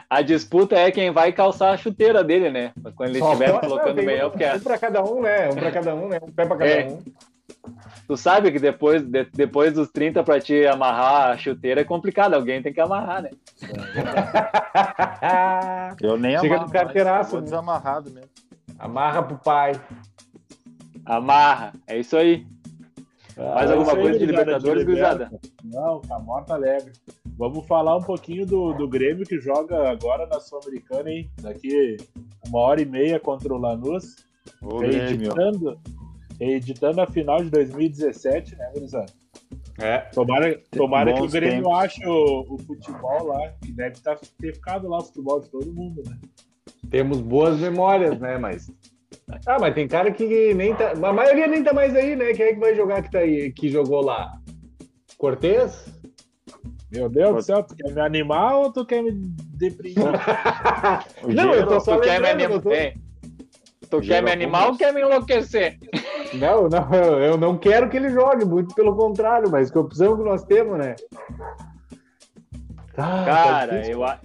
[0.09, 2.71] A disputa é quem vai calçar a chuteira dele, né?
[2.95, 5.49] Quando ele estiver pode- colocando não, tem meião, um, porque um pra cada um, né?
[5.49, 6.19] Um pra cada um, né?
[6.21, 6.87] Um pé pra cada É.
[6.87, 6.99] um.
[8.07, 12.35] tu sabe que depois, de- depois dos 30 pra te amarrar a chuteira é complicado,
[12.35, 13.31] alguém tem que amarrar, né?
[16.01, 17.45] Eu nem Chega amarro no carteiraço, mais, eu vou né?
[17.45, 18.29] desamarrado mesmo.
[18.77, 19.73] Amarra pro pai.
[21.09, 22.45] Amarra, é isso aí.
[23.35, 25.15] Mais É alguma isso aí, coisa de Libertadores, liberta.
[25.25, 25.39] gurizada?
[25.63, 26.91] Não, tá morta alegre.
[27.37, 31.29] Vamos falar um pouquinho do, do Grêmio que joga agora na Sul-Americana, hein?
[31.41, 31.97] Daqui
[32.47, 34.17] uma hora e meia contra o Lanús.
[34.61, 34.99] O Grêmio.
[34.99, 35.79] Reeditando,
[36.39, 39.11] reeditando a final de 2017, né, gurizada?
[39.79, 39.99] É.
[40.13, 41.79] Tomara, tomara que o Grêmio tempos.
[41.79, 45.73] ache o, o futebol lá, que deve tá, ter ficado lá o futebol de todo
[45.73, 46.17] mundo, né?
[46.89, 48.37] Temos boas memórias, né?
[48.37, 48.69] Mas.
[49.45, 50.91] Ah, mas tem cara que nem tá.
[50.91, 52.33] A maioria nem tá mais aí, né?
[52.33, 54.31] Quem é que vai jogar que tá aí, que jogou lá?
[55.17, 55.85] Cortez?
[56.91, 59.97] Meu Deus do céu, tu quer me animar ou tu quer me deprimir?
[61.35, 62.61] Não, eu tô só Tu quer me animar?
[62.61, 62.69] tô-
[63.89, 65.77] Tu quer me animar ou quer me enlouquecer?
[66.33, 70.15] Não, não, eu eu não quero que ele jogue, muito pelo contrário, mas que opção
[70.15, 70.95] que nós temos, né?
[72.97, 73.93] Ah, tá Cara, difícil.
[73.93, 74.19] eu, a-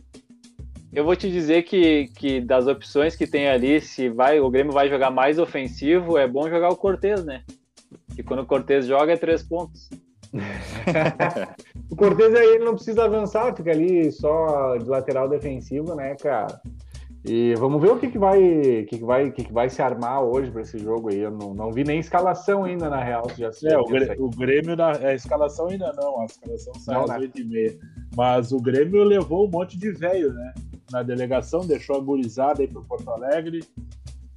[0.94, 4.72] eu vou te dizer que, que das opções que tem ali, se vai, o Grêmio
[4.72, 7.42] vai jogar mais ofensivo, é bom jogar o Cortez, né?
[8.14, 9.88] Que quando o Cortez joga é três pontos.
[11.90, 16.60] O Cortez aí ele não precisa avançar, fica ali só de lateral defensivo, né, cara?
[17.24, 18.38] E vamos ver o que, que vai,
[18.82, 21.20] o que, que vai, que, que vai se armar hoje para esse jogo aí.
[21.20, 23.24] Eu não, não vi nem escalação ainda na real.
[23.38, 24.16] Já É, o, viu isso Grê- aí.
[24.20, 27.18] o Grêmio, na, a escalação ainda não, a escalação sai Não, às né?
[27.20, 27.78] 8h30.
[28.16, 30.52] Mas o Grêmio levou um monte de velho, né?
[30.94, 33.64] Na delegação, deixou a gurizada aí pro Porto Alegre.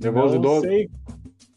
[0.01, 0.61] Levou os não idosos.
[0.63, 0.89] sei,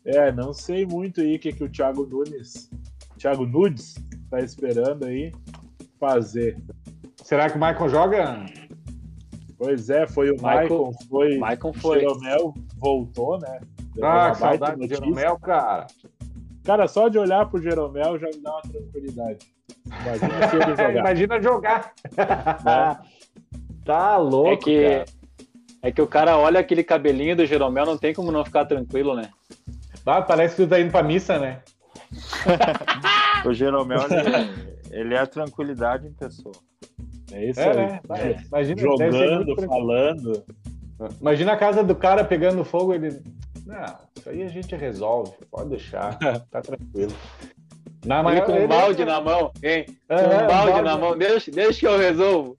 [0.04, 2.70] É, não sei muito aí o que, que o Thiago Nunes,
[3.16, 3.94] Thiago Nudes,
[4.28, 5.32] tá esperando aí
[5.98, 6.62] fazer.
[7.24, 8.44] Será que o Michael joga?
[9.56, 12.00] Pois é, foi o Michael- Maicon, foi Maicon o foi.
[12.00, 13.60] Jeromel, voltou, né?
[13.94, 15.02] Deu Ah, que saudade do notícia.
[15.02, 15.86] Jeromel, cara.
[16.62, 19.38] Cara, só de olhar pro Jeromel já me dá uma tranquilidade.
[19.86, 20.94] Imagina se ele jogar.
[20.96, 21.94] Imagina jogar.
[23.92, 25.04] tá louco, É que, cara.
[25.82, 29.14] é que o cara olha aquele cabelinho do Jeromel, não tem como não ficar tranquilo,
[29.14, 29.30] né?
[30.06, 31.60] Ah, parece que tu tá indo pra missa, né?
[33.46, 36.54] O Jeromel, ele, ele é a tranquilidade em pessoa.
[37.32, 37.76] É isso É, aí.
[37.76, 38.00] né?
[38.06, 40.44] Vai, Imagina, Jogando, falando.
[41.20, 43.22] Imagina a casa do cara pegando fogo, ele.
[43.64, 46.18] Não, isso aí a gente resolve, pode deixar,
[46.50, 47.12] tá tranquilo.
[48.04, 49.86] Na Ele maior- com um balde na mão, hein?
[50.08, 52.56] Com É, um um balde balde na mão, deixa, deixa que eu resolvo.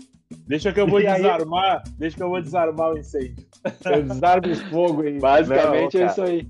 [0.47, 1.83] Deixa que eu vou E aí- desarmar.
[1.97, 3.45] Deixa que eu vou desarmar o incêndio.
[3.85, 5.19] Eu desarmo esse fogo aí.
[5.19, 6.47] Basicamente Não, é isso aí.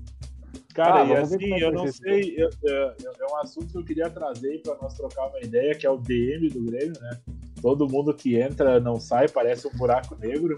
[0.74, 3.76] Cara, Ah, e assim, é eu não sei, eu- eu- eu- é um assunto que
[3.78, 7.18] eu queria trazer para nós trocar uma ideia, que é o DM do Grêmio, né?
[7.60, 10.54] Todo mundo que entra não sai, parece um buraco negro.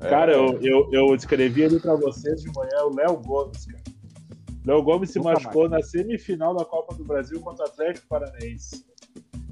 [0.00, 0.08] É.
[0.08, 3.82] Cara, eu, eu, eu escrevi ali para vocês de manhã o Léo Gomes, cara.
[4.66, 8.84] Léo Gomes se Nunca machucou na semifinal da Copa do Brasil contra o Atlético Paranaense.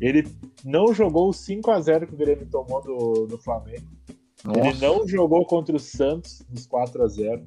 [0.01, 0.27] Ele
[0.65, 3.87] não jogou o 5x0 que o Grêmio tomou do, do Flamengo.
[4.57, 7.45] Ele não jogou contra o Santos nos 4 a 0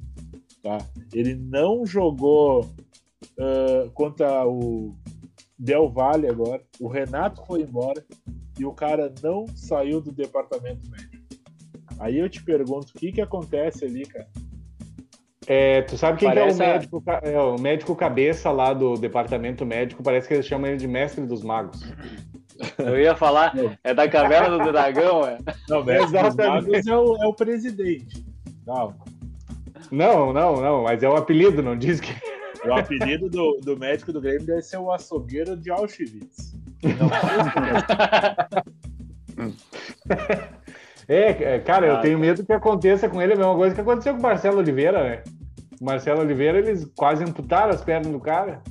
[0.62, 0.78] tá?
[1.12, 2.70] Ele não jogou
[3.38, 4.94] ah, contra o
[5.58, 6.62] Del Valle agora.
[6.80, 8.04] O Renato foi embora
[8.58, 11.24] e o cara não saiu do departamento médico.
[11.98, 14.28] Aí eu te pergunto, o que que acontece ali, cara?
[15.46, 18.72] É, tu sabe quem que Parece é o a- médico, é, o médico cabeça lá
[18.72, 20.02] do departamento médico?
[20.02, 21.80] Parece que eles chamam ele de mestre dos magos.
[22.78, 25.38] Eu ia falar, é da caverna do dragão, é.
[25.68, 26.88] Não, Exatamente.
[26.88, 28.24] é o, é o presidente.
[28.66, 28.94] Não,
[29.90, 32.12] Não, não, não, mas é o apelido, não diz que.
[32.66, 36.54] o apelido do, do médico do Grêmio deve ser o açougueiro de Auschwitz.
[36.82, 37.08] Não,
[41.06, 43.80] É, é, cara, eu Ah, tenho medo que aconteça com ele a mesma coisa que
[43.80, 45.22] aconteceu com o Marcelo Oliveira, né?
[45.78, 48.62] O Marcelo Oliveira, eles quase amputaram as pernas do cara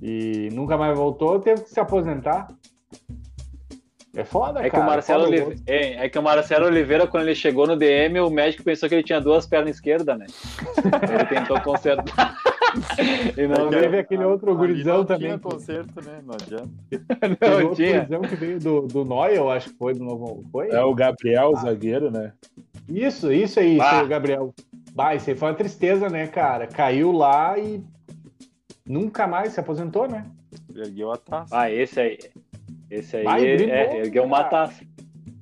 [0.00, 2.48] e nunca mais voltou, teve que se aposentar.
[4.16, 4.82] É foda, É que, cara.
[4.84, 7.76] o Marcelo foda o Olive- é, é que o Marcelo Oliveira, quando ele chegou no
[7.76, 10.26] DM, o médico pensou que ele tinha duas pernas esquerdas, né?
[10.78, 12.36] Ele tentou consertar.
[13.36, 15.28] e não Não, teve aquele outro gurizão não também.
[15.28, 16.20] Tinha que- conserto, né?
[16.24, 16.68] Não adianta.
[16.90, 17.98] Teve Não outro tinha.
[18.04, 20.44] gurizão que veio do, do Noia, eu acho que foi, do novo.
[20.52, 20.68] Foi?
[20.70, 22.32] É o Gabriel, o zagueiro, né?
[22.88, 24.00] Isso, isso aí, isso Bah.
[24.00, 24.54] aí, Gabriel.
[24.92, 26.66] Bah, isso aí foi uma tristeza, né, cara?
[26.68, 27.82] Caiu lá e
[28.86, 30.24] nunca mais se aposentou, né?
[30.74, 31.56] Ergueu a taça.
[31.56, 32.18] Ah, esse aí.
[32.94, 34.82] Esse aí Vai, é, ergueu uma taça.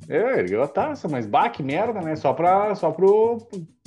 [0.09, 2.17] É, ergueu a taça, mas bah, que merda, né?
[2.17, 3.39] Só, pra, só pro,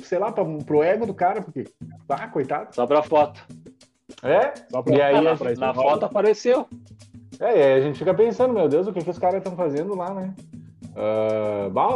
[0.02, 1.66] sei lá, pra, pro ego do cara, porque,
[2.10, 2.74] ah, coitado.
[2.76, 3.42] Só pra foto.
[4.24, 5.74] É, Só pra, E aí, gente- Na escola.
[5.74, 6.68] foto apareceu.
[7.40, 9.56] é, e aí a gente fica pensando, meu Deus, o que, que os caras estão
[9.56, 10.34] fazendo lá, né?
[10.96, 11.90] Ah, bah,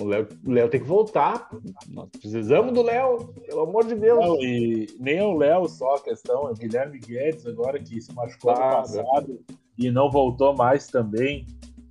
[0.00, 1.48] o- Léo, Léo tem que voltar.
[1.88, 4.18] Nós precisamos do Léo, pelo amor de Deus.
[4.24, 8.00] Não, e nem é o Léo só a questão, é o Guilherme Guedes agora que
[8.00, 8.76] se machucou Claro.
[8.76, 9.40] no passado
[9.78, 11.46] e não voltou mais também.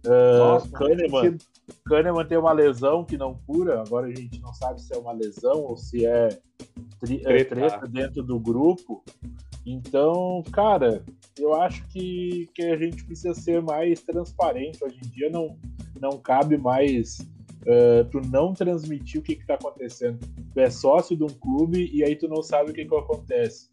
[0.06, 1.38] Uh, Nossa, Kahneman,
[1.86, 5.12] Kahneman tem uma lesão que não cura, agora a gente não sabe se é uma
[5.12, 6.30] lesão ou se é,
[7.00, 7.56] tri- é Treta.
[7.56, 9.04] treta dentro do grupo.
[9.64, 11.04] Então, cara,
[11.38, 14.84] eu acho que, que a gente precisa ser mais transparente.
[14.84, 15.56] Hoje em dia não,
[16.00, 17.20] não cabe mais
[17.62, 20.20] uh, tu não transmitir o que está acontecendo.
[20.54, 23.70] Tu é sócio de um clube e aí tu não sabe o que, que acontece.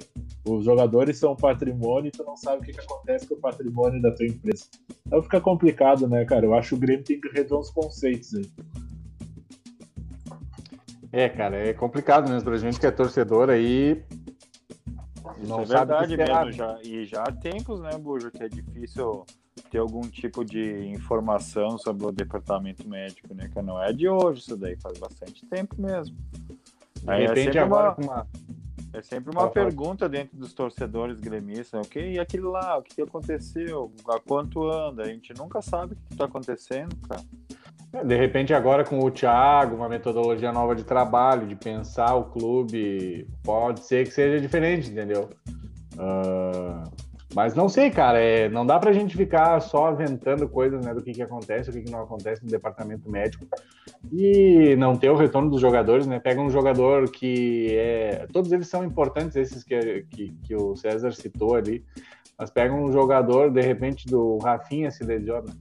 [0.46, 4.00] Os jogadores são patrimônio e tu não sabe o que, que acontece com o patrimônio
[4.00, 4.64] da tua empresa.
[5.06, 6.46] Então fica complicado, né, cara?
[6.46, 8.50] Eu acho que o Grêmio tem que rever uns conceitos aí.
[11.10, 14.02] É, cara, é complicado mesmo pra gente que é torcedor aí.
[15.40, 16.58] Isso Não é sabe o que verdade mesmo.
[16.58, 19.24] Já, e já há tempos, né, Bujo, que é difícil
[19.70, 23.48] ter algum tipo de informação sobre o departamento médico, né?
[23.52, 26.16] Que não é de hoje isso daí, faz bastante tempo mesmo.
[27.06, 28.26] Aí é repente sempre agora uma- com uma.
[28.92, 29.66] É sempre uma Fala, fala.
[29.66, 32.14] pergunta dentro dos torcedores gremistas, ok?
[32.14, 33.92] E aquele lá, o que que aconteceu?
[34.08, 35.02] Há quanto anda?
[35.02, 37.22] A gente nunca sabe o que está acontecendo, cara.
[37.92, 42.24] É, De repente, agora com o Thiago, uma metodologia nova de trabalho, de pensar o
[42.24, 45.28] clube, pode ser que seja diferente, entendeu?
[45.98, 46.84] Ah,
[47.34, 51.02] mas não sei, cara, é, não dá pra gente ficar só aventando coisas né, do
[51.02, 53.46] que, que acontece, o que, que não acontece no departamento médico
[54.10, 56.18] e não ter o retorno dos jogadores, né?
[56.18, 58.26] Pega um jogador que é.
[58.32, 61.84] Todos eles são importantes, esses que, que, que o César citou ali,
[62.38, 65.52] mas pega um jogador, de repente, do Rafinha se lesiona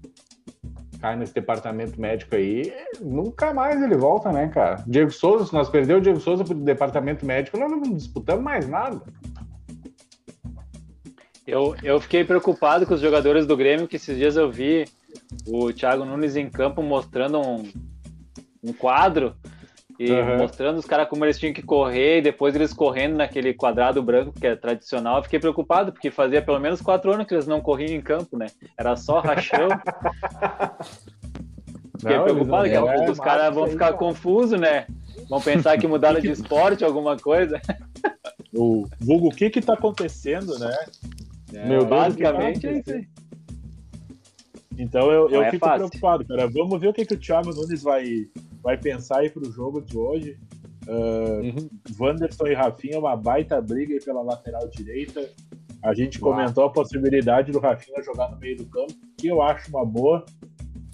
[0.97, 4.83] cai nesse departamento médico aí, nunca mais ele volta, né, cara?
[4.87, 8.67] Diego Souza, se nós perdemos o Diego Souza pro departamento médico, nós não disputamos mais
[8.67, 9.01] nada.
[11.47, 14.83] Eu, eu fiquei preocupado com os jogadores do Grêmio, que esses dias eu vi
[15.47, 17.63] o Thiago Nunes em campo mostrando um,
[18.61, 19.33] um quadro
[19.97, 20.37] e Aham.
[20.39, 24.33] mostrando os caras como eles tinham que correr e depois eles correndo naquele quadrado branco
[24.37, 25.17] que é tradicional.
[25.19, 28.37] Eu fiquei preocupado, porque fazia pelo menos quatro anos que eles não corriam em campo,
[28.37, 28.47] né?
[28.77, 29.69] Era só rachão.
[31.97, 33.97] Fiquei Não, preocupado, que não- a pouco é os caras vão ficar cara.
[33.97, 34.85] confusos, né?
[35.29, 37.59] Vão pensar que mudaram de esporte, alguma coisa.
[38.53, 40.77] O vulgo, o que que tá acontecendo, né?
[41.53, 43.07] Meu Deus, Basicamente que é isso aí.
[44.77, 45.87] Então eu, eu é fico fácil.
[45.87, 46.47] preocupado, cara.
[46.47, 48.27] Vamos ver o que, que o Thiago Nunes vai,
[48.61, 50.37] vai pensar aí pro jogo de hoje.
[50.87, 51.69] Ah, Uhum.
[51.99, 55.29] Wanderson e Rafinha, uma baita briga aí pela lateral direita.
[55.83, 56.33] A gente Uau.
[56.33, 60.25] comentou a possibilidade do Rafinha jogar no meio do campo, que eu acho uma boa,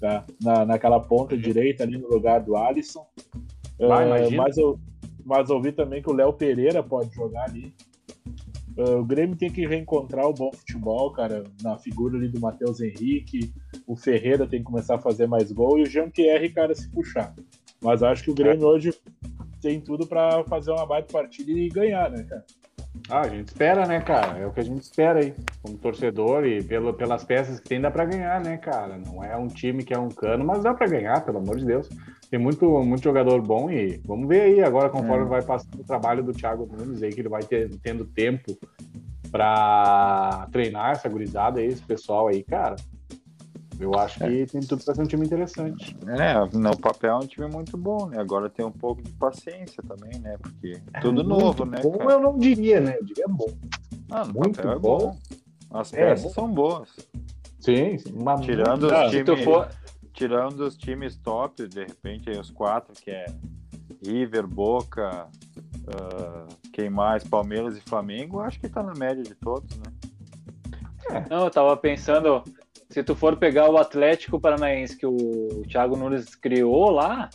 [0.00, 0.24] tá?
[0.42, 3.06] Na, naquela ponta direita ali no lugar do Alisson.
[3.78, 4.42] Vai, Ah, imagina.
[4.42, 4.78] mas, eu,
[5.24, 7.72] mas eu vi também que o Léo Pereira pode jogar ali.
[8.78, 12.80] Ah, o Grêmio tem que reencontrar o bom futebol, cara, na figura ali do Matheus
[12.80, 13.52] Henrique.
[13.86, 17.34] O Ferreira tem que começar a fazer mais gol e o Jean-Pierre, cara, se puxar.
[17.80, 18.94] Mas acho que o Grêmio hoje
[19.60, 22.44] tem tudo pra fazer uma baita partida e ganhar, né, cara?
[23.10, 24.38] Ah, a gente espera, né, cara?
[24.38, 25.34] É o que a gente espera aí.
[25.62, 28.96] Como torcedor e pelo, pelas peças que tem, dá pra ganhar, né, cara?
[28.96, 31.66] Não é um time que é um cano, mas dá pra ganhar, pelo amor de
[31.66, 31.88] Deus.
[32.34, 35.28] Tem muito, muito jogador bom e vamos ver aí agora, conforme É.
[35.28, 38.58] vai passando o trabalho do Thiago Nunes aí, que ele vai ter, tendo tempo
[39.30, 42.74] pra treinar essa gurizada aí, esse pessoal aí, cara.
[43.78, 45.96] Eu acho que tem tudo pra ser um time interessante.
[46.08, 48.18] É, no papel é um time muito bom, né?
[48.20, 50.36] Agora tem um pouco de paciência também, né?
[50.42, 51.80] Porque é tudo novo, né?
[51.84, 52.14] Bom cara?
[52.14, 52.96] eu não diria, né?
[52.98, 53.46] Eu diria bom.
[54.10, 54.98] Ah, muito papel é bom.
[54.98, 55.16] bom.
[55.78, 56.30] As É, peças bom.
[56.30, 56.88] são boas.
[57.60, 58.12] Sim, sim.
[58.12, 59.44] Uma- Tirando Ah, os Se tu times.
[59.44, 59.68] for,
[60.14, 63.26] Tirando os times top, de repente, aí os quatro, que é
[64.02, 65.28] River, Boca,
[65.88, 67.24] ah, quem mais?
[67.24, 69.84] Palmeiras e Flamengo, acho que tá na média de todos, né?
[71.28, 72.42] Não, eu tava pensando,
[72.88, 77.28] se tu for pegar o Atlético Paranaense que o Thiago Nunes criou lá,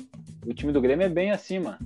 [0.45, 1.77] o time do Grêmio é bem acima.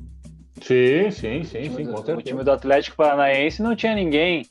[0.62, 4.46] Sim, sim, sim, sim, do, com o time do Atlético Paranaense não tinha ninguém.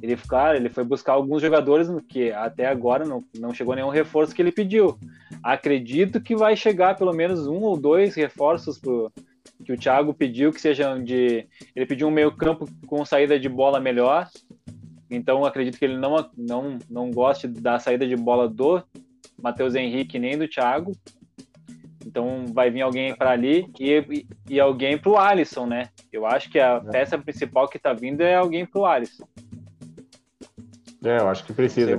[0.00, 4.34] Ele, cara, ele foi buscar alguns jogadores que até agora não, não chegou nenhum reforço
[4.34, 4.98] que ele pediu.
[5.42, 9.12] Acredito que vai chegar pelo menos um ou dois reforços pro,
[9.64, 11.46] que o Thiago pediu, que sejam de.
[11.74, 14.28] Ele pediu um meio-campo com saída de bola melhor.
[15.10, 18.82] Então acredito que ele não, não, não goste da saída de bola do
[19.40, 20.92] Matheus Henrique nem do Thiago.
[22.06, 25.88] Então vai vir alguém para ali e, e, e alguém para o Alisson, né?
[26.12, 29.26] Eu acho que a peça principal que tá vindo é alguém para o Alisson.
[31.04, 31.90] É, eu acho que precisa.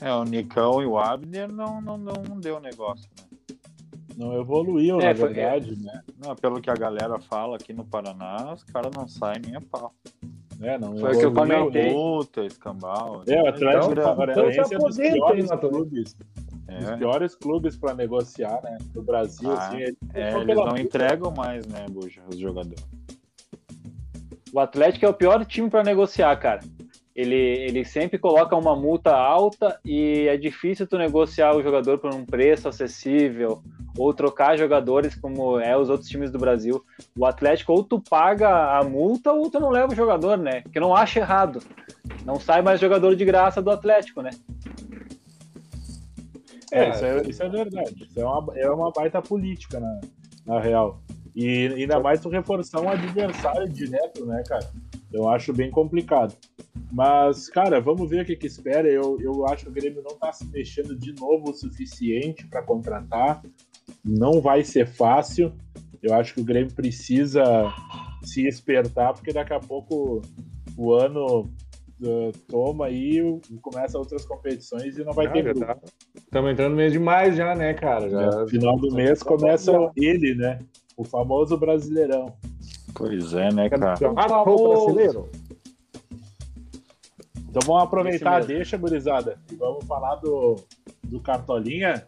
[0.00, 3.56] É, o Nicão e o Abner não, não, não deu negócio, né?
[4.16, 6.02] Não evoluiu, É, na foi- verdade, né?
[6.24, 9.60] Não, pelo que a galera fala aqui no Paraná, os caras não saem nem a
[9.60, 9.92] pau.
[10.60, 11.92] É, não Foi o que eu comentei.
[11.92, 13.22] Multa, escambau.
[13.28, 16.16] É, o Atlético Então, Paranaense então é dos aí, piores clubes.
[16.80, 18.76] Os É, piores clubes para negociar, né?
[18.94, 19.82] No Brasil, Ah, assim,
[20.14, 22.84] é, só eles não entregam mais, né, Buja, os jogadores.
[24.52, 26.60] O Atlético é o pior time para negociar, cara.
[27.18, 32.14] Ele, ele sempre coloca uma multa alta e é difícil tu negociar o jogador por
[32.14, 33.60] um preço acessível
[33.98, 36.80] ou trocar jogadores como é os outros times do Brasil.
[37.16, 40.62] O Atlético ou tu paga a multa ou tu não leva o jogador, né?
[40.70, 41.60] Que eu não acho errado.
[42.24, 44.30] Não sai mais jogador de graça do Atlético, né?
[46.70, 48.04] É, isso é, isso é verdade.
[48.04, 50.00] Isso é uma, é uma baita política, na,
[50.46, 51.00] na real.
[51.34, 54.70] E ainda mais tu reforçar um adversário direto, né, cara?
[55.12, 56.34] Eu acho bem complicado.
[56.92, 58.88] Mas, cara, vamos ver o que, que espera.
[58.88, 62.62] Eu, eu acho que o Grêmio não tá se mexendo de novo o suficiente para
[62.62, 63.42] contratar.
[64.04, 65.52] Não vai ser fácil.
[66.02, 67.42] Eu acho que o Grêmio precisa
[68.22, 70.22] se espertar, porque daqui a pouco
[70.76, 71.40] o ano
[72.00, 73.20] uh, toma aí,
[73.62, 75.60] começa outras competições e não vai Ah, ter grupo.
[75.60, 75.76] tá.
[76.16, 78.08] Estamos entrando no mês de maio já, né, cara?
[78.08, 78.30] Já...
[78.42, 80.58] No final do mês começa ele, né?
[80.96, 82.26] O famoso Brasileirão.
[82.98, 83.94] Pois é, né, cara?
[83.94, 85.30] Campeonato brasileiro.
[87.48, 88.48] Então vamos aproveitar, mesmo.
[88.48, 90.56] deixa, gurizada, e vamos falar do,
[91.04, 92.04] do Cartolinha.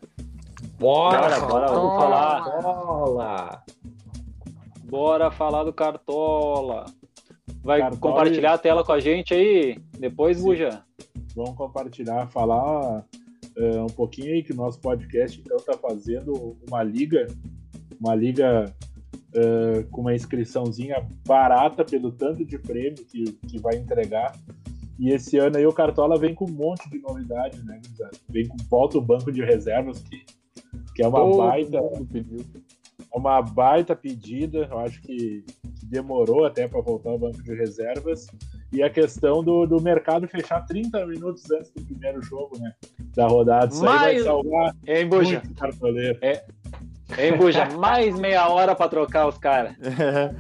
[0.79, 2.61] Bora, bora, vamos falar.
[2.63, 3.65] Bola.
[4.85, 6.85] Bora falar do Cartola.
[7.63, 9.79] Vai Cartola compartilhar e- a tela com a gente aí?
[9.99, 10.43] Depois, Sim.
[10.45, 10.83] Buja.
[11.35, 13.05] Vamos compartilhar, falar
[13.57, 17.27] eh, um pouquinho aí que o nosso podcast então está fazendo uma liga,
[18.01, 18.75] uma liga
[19.35, 24.35] eh, com uma inscriçãozinha barata pelo tanto de prêmio que, que vai entregar.
[24.99, 27.81] E esse ano aí o Cartola vem com um monte de novidade, né?
[28.29, 30.25] Vem com volta o banco de reservas, que,
[30.95, 31.79] que é uma Todo baita.
[33.13, 35.43] É uma baita pedida, eu acho que,
[35.79, 38.27] que demorou até para voltar ao banco de reservas.
[38.73, 42.73] E a questão do, do mercado fechar 30 minutos antes do primeiro jogo, né?
[43.17, 43.73] Da rodada.
[43.73, 44.77] Isso aí vai Mas- salvar
[45.09, 45.41] Buja?
[45.45, 46.19] muito cartoleiro.
[47.19, 47.67] Hein, Buja?
[47.79, 49.75] Mais meia hora pra trocar os caras.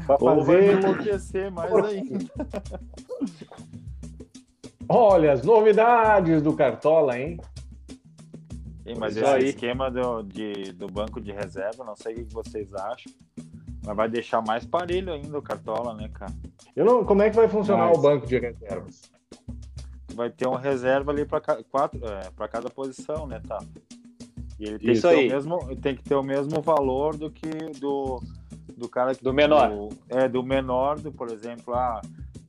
[0.06, 0.78] Pra Ou vai fazer.
[0.78, 2.24] enlouquecer mais ainda.
[4.88, 7.38] Olha as novidades do Cartola, hein?
[8.84, 9.44] Sim, mas Isso esse aí.
[9.50, 13.12] esquema do, de, do banco de reserva, não sei o que vocês acham,
[13.84, 16.32] mas vai deixar mais parelho ainda o Cartola, né, cara?
[16.74, 19.02] Eu não, como é que vai funcionar Mas- o banco de reservas?
[20.12, 21.40] Vai ter um reserva ali para
[21.70, 23.58] quatro, é, para cada posição, né, tá?
[24.60, 25.26] E ele tem Isso que ter aí.
[25.26, 27.48] o mesmo, tem que ter o mesmo valor do que
[27.80, 28.20] do
[28.76, 29.68] do cara que Do menor.
[29.70, 32.00] do- é do menor, do por exemplo, ah,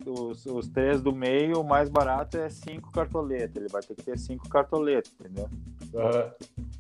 [0.06, 3.56] os, os três do meio, o mais barato é cinco cartoletas.
[3.58, 5.50] Ele vai ter que ter cinco cartoletas, entendeu?
[5.96, 6.32] Ah,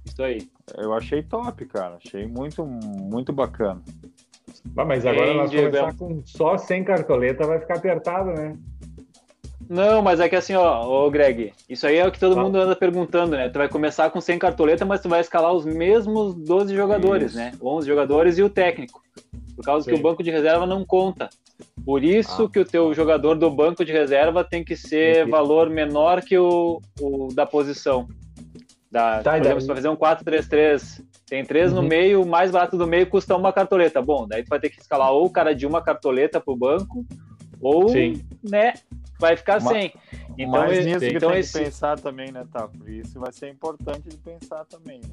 [0.05, 0.49] Isso aí.
[0.77, 1.95] Eu achei top, cara.
[1.95, 3.81] Achei muito, muito bacana.
[4.67, 8.57] bah, mas agora Hein, nós começar com só 100 cartoleta, vai ficar apertado, né?
[9.73, 12.45] Não, mas é que assim, ó, ô Greg, isso aí é o que todo Fala.
[12.45, 13.47] mundo anda perguntando, né?
[13.47, 17.37] Tu vai começar com 100 cartoleta, mas tu vai escalar os mesmos 12 jogadores, Isso.
[17.37, 17.53] né?
[17.63, 19.01] 11 jogadores e o técnico.
[19.55, 19.99] Por causa que Sim.
[20.01, 21.29] o banco de reserva não conta.
[21.85, 22.49] Por isso Ah.
[22.49, 25.31] que o teu jogador do banco de reserva tem que ser Entendi.
[25.31, 28.09] valor menor que o, o da posição.
[28.91, 31.87] Da, Tá, por exemplo, se tu vai fazer um 4-3-3, tem três no Uhum.
[31.87, 34.01] meio, o mais barato do meio custa uma cartoleta.
[34.01, 37.05] Bom, daí tu vai ter que escalar ou o cara de uma cartoleta pro banco,
[37.61, 38.21] ou, Sim.
[38.43, 38.73] né,
[39.21, 39.93] vai ficar Ma- sem.
[40.37, 42.67] Então, Mas nisso que então tem esse, que pensar também, né, tá?
[42.67, 45.09] Por isso vai ser importante de pensar também, né?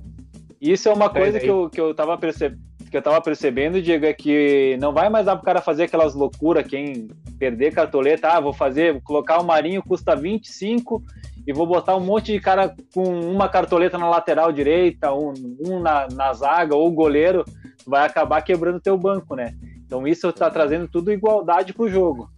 [0.61, 2.67] isso é uma Daí- coisa daí- que eu, que eu tava percebendo.
[2.91, 6.15] Que eu tava percebendo, Diego, é que não vai mais dar pro cara fazer aquelas
[6.15, 11.03] loucuras, quem perder cartoleta, ah, vou fazer, vou colocar o Marinho, custa 25
[11.47, 15.35] e vou botar um monte de cara com uma cartoleta na lateral direita, um,
[15.67, 17.45] um na, na zaga, ou o goleiro,
[17.87, 19.55] vai acabar quebrando teu banco, né?
[19.85, 22.31] Então isso tá trazendo tudo igualdade pro jogo.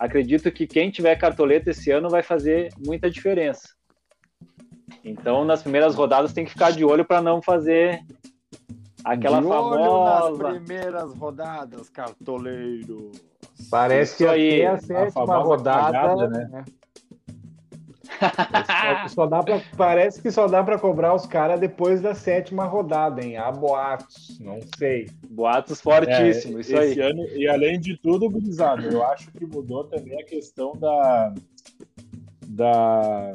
[0.00, 3.68] Acredito que quem tiver cartoleta esse ano vai fazer muita diferença.
[5.04, 8.00] Então, nas primeiras rodadas tem que ficar de olho para não fazer
[9.04, 10.44] aquela de olho nas famosa.
[10.58, 13.10] primeiras rodadas, cartoleiro.
[13.70, 15.92] Parece que Isso aí, até a a sétima famosa rodada.
[15.92, 16.64] cagada, né?
[18.66, 22.64] Só, só dá pra, parece que só dá pra cobrar os caras depois da sétima
[22.64, 23.36] rodada, hein?
[23.36, 25.08] Há boatos, não sei.
[25.28, 27.10] Boatos fortíssimos, É, isso esse aí.
[27.10, 31.32] ano, e além de tudo, gurizada, eu acho que mudou também a questão da,
[32.46, 33.32] da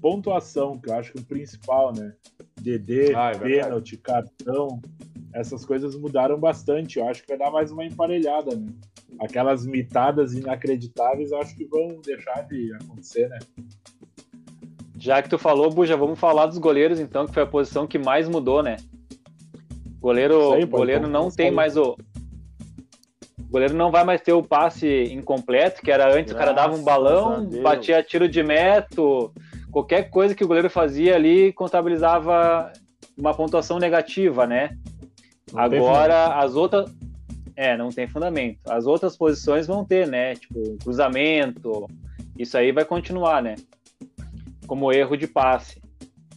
[0.00, 2.14] pontuação, que eu acho que o principal, né?
[2.60, 4.80] DD, Ah, é pênalti, cartão,
[5.32, 6.98] essas coisas mudaram bastante.
[6.98, 8.66] Eu acho que vai dar mais uma emparelhada, né?
[9.18, 13.38] Aquelas mitadas inacreditáveis, eu acho que vão deixar de acontecer, né?
[14.98, 17.98] Já que tu falou, Buja, vamos falar dos goleiros então, que foi a posição que
[17.98, 18.76] mais mudou, né?
[20.00, 21.54] Goleiro, aí, goleiro não tem aí.
[21.54, 21.96] mais o
[23.38, 26.68] o goleiro não vai mais ter o passe incompleto, que era antes o cara dava
[26.68, 29.32] um Graças balão, batia tiro de meto,
[29.72, 32.72] qualquer coisa que o goleiro fazia ali contabilizava
[33.18, 34.78] uma pontuação negativa, né?
[35.52, 36.92] Não Agora as outras
[37.60, 38.58] é, não tem fundamento.
[38.66, 40.34] As outras posições vão ter, né?
[40.34, 41.86] Tipo, cruzamento,
[42.38, 43.54] isso aí vai continuar, né?
[44.66, 45.78] Como erro de passe.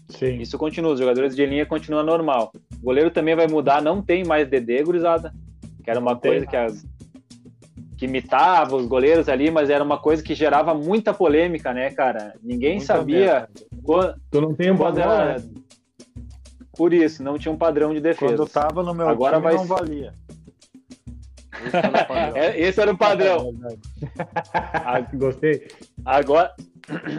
[0.10, 0.42] Sim.
[0.42, 2.52] Isso continua, os jogadores de linha continuam normal.
[2.78, 5.34] O goleiro também vai mudar, não tem mais DD, gurizada.
[5.82, 6.86] Que era uma coisa que as
[7.98, 12.34] que imitava os goleiros ali, mas era uma coisa que gerava muita polêmica, né, cara?
[12.44, 13.48] Ninguém Muita sabia
[13.82, 15.40] quan- Tu não tem um quando padrão, era...
[15.40, 15.46] né?
[16.76, 18.36] Por isso, não tinha um padrão de defesa.
[18.36, 20.14] Quando tava no meu Agora time, vai não valia.
[21.66, 22.38] Esse era o padrão.
[22.38, 23.54] É, esse era o padrão.
[25.14, 25.68] Gostei.
[26.06, 26.54] Agora,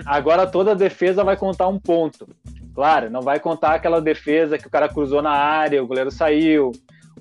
[0.05, 2.29] agora toda defesa vai contar um ponto.
[2.75, 6.73] Claro, não vai contar aquela defesa que o cara cruzou na área, o goleiro saiu,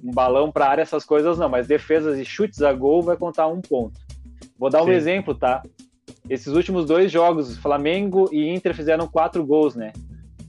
[0.04, 3.48] um balão para área, essas coisas não, mas defesas e chutes a gol vai contar
[3.48, 4.00] um ponto.
[4.58, 4.94] Vou dar um Sim.
[4.94, 5.62] exemplo, tá?
[6.30, 9.94] Esses últimos dois jogos, Flamengo e Inter fizeram quatro gols, né?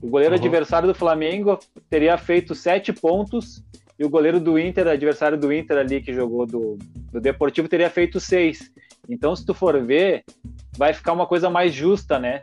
[0.01, 0.39] O goleiro Uhum.
[0.41, 1.59] adversário do Flamengo
[1.89, 3.63] teria feito sete pontos
[3.97, 6.77] e o goleiro do Inter, adversário do Inter ali que jogou do,
[7.11, 8.71] do Deportivo, teria feito seis.
[9.09, 10.23] Então, se tu for ver,
[10.77, 12.41] vai ficar uma coisa mais justa, né?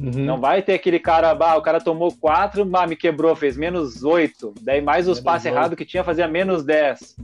[0.00, 0.24] Uhum.
[0.24, 4.54] Não vai ter aquele cara, bah, o cara tomou quatro, me quebrou, fez menos oito.
[4.62, 7.16] Daí mais os Menos passes errados que tinha, fazia menos dez.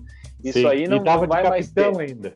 [0.45, 0.67] Isso Sim.
[0.67, 1.85] aí não, e tava não vai mais ter.
[1.85, 2.35] capitão ainda.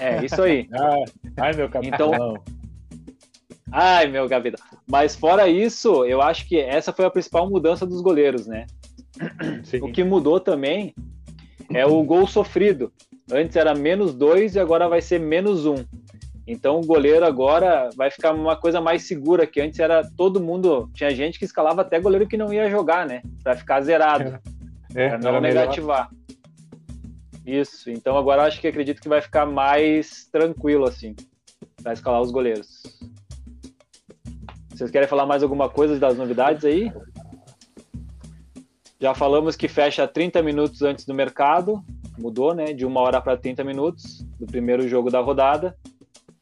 [0.00, 0.68] É, isso aí.
[0.74, 2.12] Ah, ai, meu capitão.
[2.14, 2.34] Então-
[3.70, 4.62] Ai, meu gaveta.
[4.86, 8.66] Mas fora isso, eu acho que essa foi a principal mudança dos goleiros, né?
[9.64, 9.80] Sim.
[9.82, 10.94] O que mudou também
[11.72, 12.92] é o gol sofrido.
[13.30, 15.76] Antes era menos dois e agora vai ser menos um.
[16.46, 20.90] Então o goleiro agora vai ficar uma coisa mais segura, que antes era todo mundo.
[20.92, 23.22] Tinha gente que escalava até goleiro que não ia jogar, né?
[23.42, 24.38] Pra ficar zerado,
[24.94, 25.60] É, pra era não melhor.
[25.60, 26.10] negativar.
[27.46, 27.90] Isso.
[27.90, 31.14] Então agora acho que acredito que vai ficar mais tranquilo, assim,
[31.82, 32.82] pra escalar os goleiros.
[34.70, 36.92] Vocês querem falar mais alguma coisa das novidades aí?
[39.02, 41.82] Já falamos que fecha 30 minutos antes do mercado,
[42.16, 42.66] mudou, né?
[42.72, 45.76] De uma hora para 30 minutos do primeiro jogo da rodada.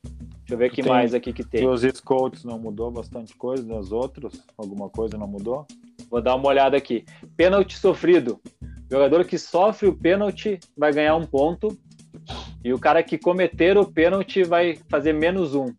[0.04, 1.66] Deixa eu ver o que Tem- mais aqui que E tem.
[1.66, 4.42] os scouts não mudou bastante coisa, nos outros?
[4.58, 5.66] Alguma coisa não mudou?
[6.10, 7.06] Vou dar uma olhada aqui.
[7.34, 8.38] Pênalti sofrido.
[8.90, 11.68] Jogador que sofre o pênalti vai ganhar um ponto.
[12.62, 15.72] E o cara que cometer o pênalti vai fazer menos um.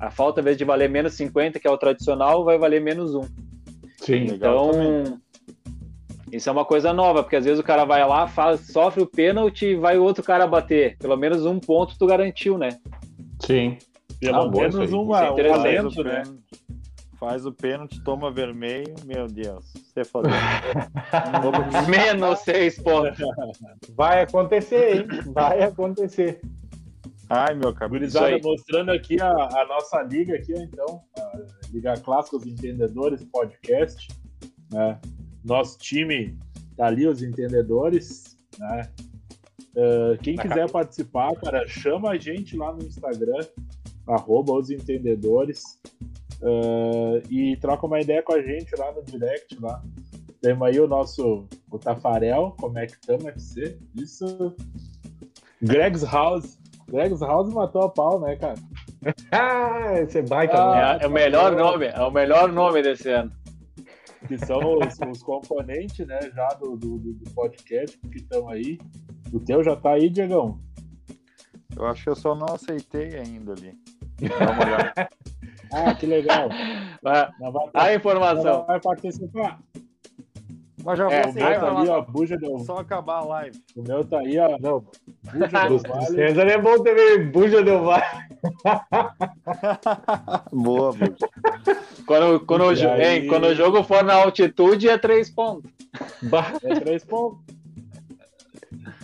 [0.00, 3.14] A falta, ao invés de valer menos 50, que é o tradicional, vai valer menos
[3.14, 3.22] um.
[3.98, 4.24] Sim.
[4.26, 5.20] Legal Então,
[6.32, 9.06] isso é uma coisa nova, porque às vezes o cara vai lá, faz, sofre o
[9.06, 10.96] pênalti e vai o outro cara bater.
[10.98, 12.78] Pelo menos um ponto tu garantiu, né?
[13.44, 13.78] Sim.
[14.20, 16.22] Pelo Ah, bom, menos uma, é um alento, né?
[16.22, 16.48] pênalti-
[17.18, 19.64] Faz o pênalti, toma vermelho, meu Deus.
[19.74, 20.30] Você falou.
[21.88, 23.18] Menos seis pontos.
[23.96, 25.06] Vai acontecer, hein?
[25.32, 26.40] Vai acontecer.
[27.28, 28.00] Ai, meu cabelo.
[28.00, 31.32] Gurizada, mostrando aqui a, a nossa liga aqui, ó, então, a
[31.72, 34.08] Liga Clássicos Entendedores Podcast,
[34.72, 34.98] né?
[35.44, 36.36] Nosso time
[36.76, 38.88] tá ali, os entendedores, né?
[39.76, 43.46] Ah, quem Na quiser participar, cara, chama a gente lá no Instagram,
[44.06, 45.80] arroba os entendedores,
[46.42, 49.82] ah, e troca uma ideia com a gente lá no direct lá.
[50.40, 53.78] Temos aí o nosso o Tafarel, como é que estamos, FC?
[53.96, 54.54] Isso.
[55.60, 56.58] Greg's House.
[56.88, 58.54] Greg's House matou a pau, né, cara?
[59.30, 60.56] Ah, esse é baita.
[60.56, 60.98] Ah, né?
[61.00, 63.30] É, é o melhor nome, é o melhor nome desse ano.
[64.26, 68.78] Que são os, os componentes, né, já do, do, do- do podcast que estão aí.
[69.32, 70.58] O teu já tá aí, Diegão?
[71.76, 73.78] Eu acho que eu só não aceitei ainda ali.
[74.20, 75.08] Dá uma olhada.
[75.70, 76.48] Ah, que legal.
[77.02, 77.28] Vai-
[77.74, 78.64] vai, A informação.
[78.64, 79.60] vai participar.
[80.82, 81.60] Mas já vou É, O meu aceitar.
[81.60, 82.58] tá ali, ó, Buja Del...
[82.60, 83.62] Só acabar a live.
[83.76, 84.80] O meu tá aí, ó, Não,
[85.30, 86.06] Buja do do Vale.
[86.06, 87.30] César é bom também.
[87.30, 88.02] Buja deu vai.
[90.52, 91.16] Boa, Buja.
[92.06, 93.02] Quando, quando, o, E jo- aí?
[93.20, 95.70] hein, quando o jogo for na altitude, é três pontos.
[96.22, 96.52] Bah.
[96.64, 97.38] É três pontos.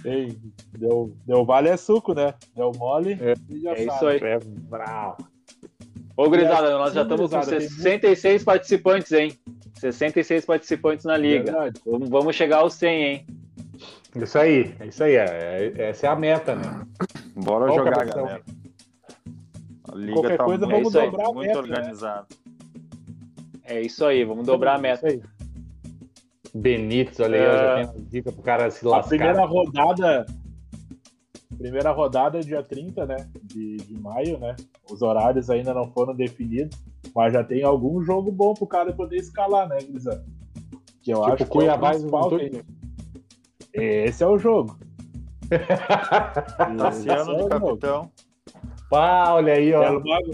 [0.05, 0.37] Ei,
[0.79, 2.35] deu, deu vale é suco, né?
[2.55, 3.35] Deu mole É.
[3.49, 4.19] e já É isso aí.
[4.23, 5.17] É bravo.
[6.17, 9.33] Ô, gurizada, assim, nós já estamos com gurizada, tem 66 participantes, hein?
[9.75, 11.45] 66 participantes na liga.
[11.45, 11.81] Verdade.
[11.85, 13.27] Vamos, vamos chegar aos 100, hein?
[14.17, 15.17] Isso aí, é isso aí.
[15.17, 16.87] é- é- essa é a meta, né?
[17.35, 18.23] Bora Qual jogar, cabeção?
[18.25, 18.43] galera.
[19.91, 22.25] A liga Qualquer tá coisa, muito, vamos dobrar a muito meta, né?
[23.65, 25.07] É isso aí, vamos dobrar a meta.
[25.09, 25.23] Isso aí.
[26.55, 27.75] Benítez, olha aí, ó, já É.
[27.75, 29.09] tem uma dica pro cara se A lascar.
[29.09, 30.27] primeira rodada.
[31.59, 33.17] Primeira rodada é dia 30, né?
[33.43, 34.55] De, de maio, né?
[34.91, 36.77] Os horários ainda não foram definidos,
[37.15, 40.25] mas já tem algum jogo bom pro cara poder escalar, né, Grisa?
[41.03, 42.31] Que eu Tipo, acho que Cuiabá é e o principal.
[42.31, 42.65] Que-
[43.73, 44.77] Esse é o jogo.
[46.79, 48.11] Tassiano é de capitão.
[48.91, 49.81] Pá, olha aí, ó.
[49.81, 50.31] Quero logo,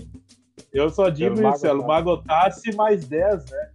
[0.73, 3.71] Eu só digo Pelo isso, é o Magotassi mais 10, né?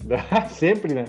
[0.50, 1.04] Sempre, né?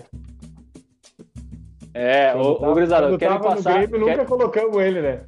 [1.93, 3.73] É, Quando ô, tava- Grisada, quando eu quero tava no passar.
[3.73, 5.21] Grêmio, quero- nunca colocamos ele, né?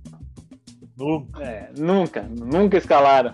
[0.97, 1.43] Nunca.
[1.43, 3.33] É, nunca, nunca escalaram.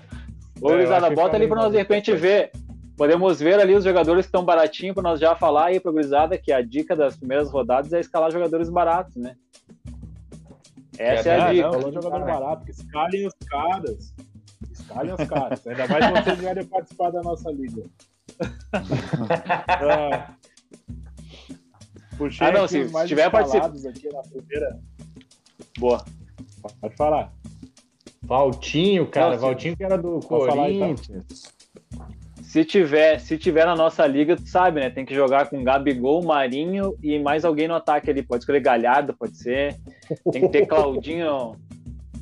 [0.62, 2.52] Ô, É, que bota ali pra nós de repente ver.
[2.96, 6.36] Podemos ver ali os jogadores que estão baratinhos pra nós já falar aí pra Gurizada
[6.36, 9.36] que a dica das primeiras rodadas é escalar jogadores baratos, né?
[10.98, 11.68] Essa é, a Ah, dica.
[11.68, 14.16] não, falou jogador barato, escalem os caras.
[14.88, 15.68] Escalem os caras.
[15.68, 17.84] Ainda mais vocês vierem participar da nossa liga.
[19.70, 20.34] Ah.
[22.18, 24.80] Puxei Ah, não, aqui se- mais se tiver escalados aqui na primeira.
[25.78, 26.04] Boa.
[26.82, 27.32] Pode falar.
[28.24, 29.30] Valtinho, cara.
[29.32, 30.56] Não, se- Valtinho que era do falar tá?
[30.56, 31.56] Corinthians.
[32.42, 34.90] Se tiver, se tiver na nossa liga, tu sabe, né?
[34.90, 38.24] Tem que jogar com Gabigol, Marinho e mais alguém no ataque ali.
[38.24, 39.76] Pode escolher Galhardo, pode ser.
[40.32, 41.56] Tem que ter Claudinho.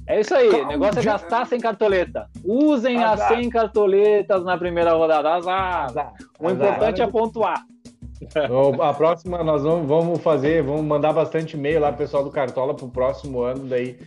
[0.08, 2.28] É isso aí, o negócio é gastar sem cartoleta.
[2.44, 3.38] Usem as Azar.
[3.40, 5.34] 100 cartoletas na primeira rodada.
[5.36, 5.86] Azar.
[5.86, 6.14] Azar.
[6.40, 6.56] O Azar.
[6.68, 7.64] importante é pontuar.
[8.82, 13.42] A próxima nós vamos, fazer, vamos mandar bastante e-mail lá, pessoal do Cartola, pro próximo
[13.42, 13.98] ano, daí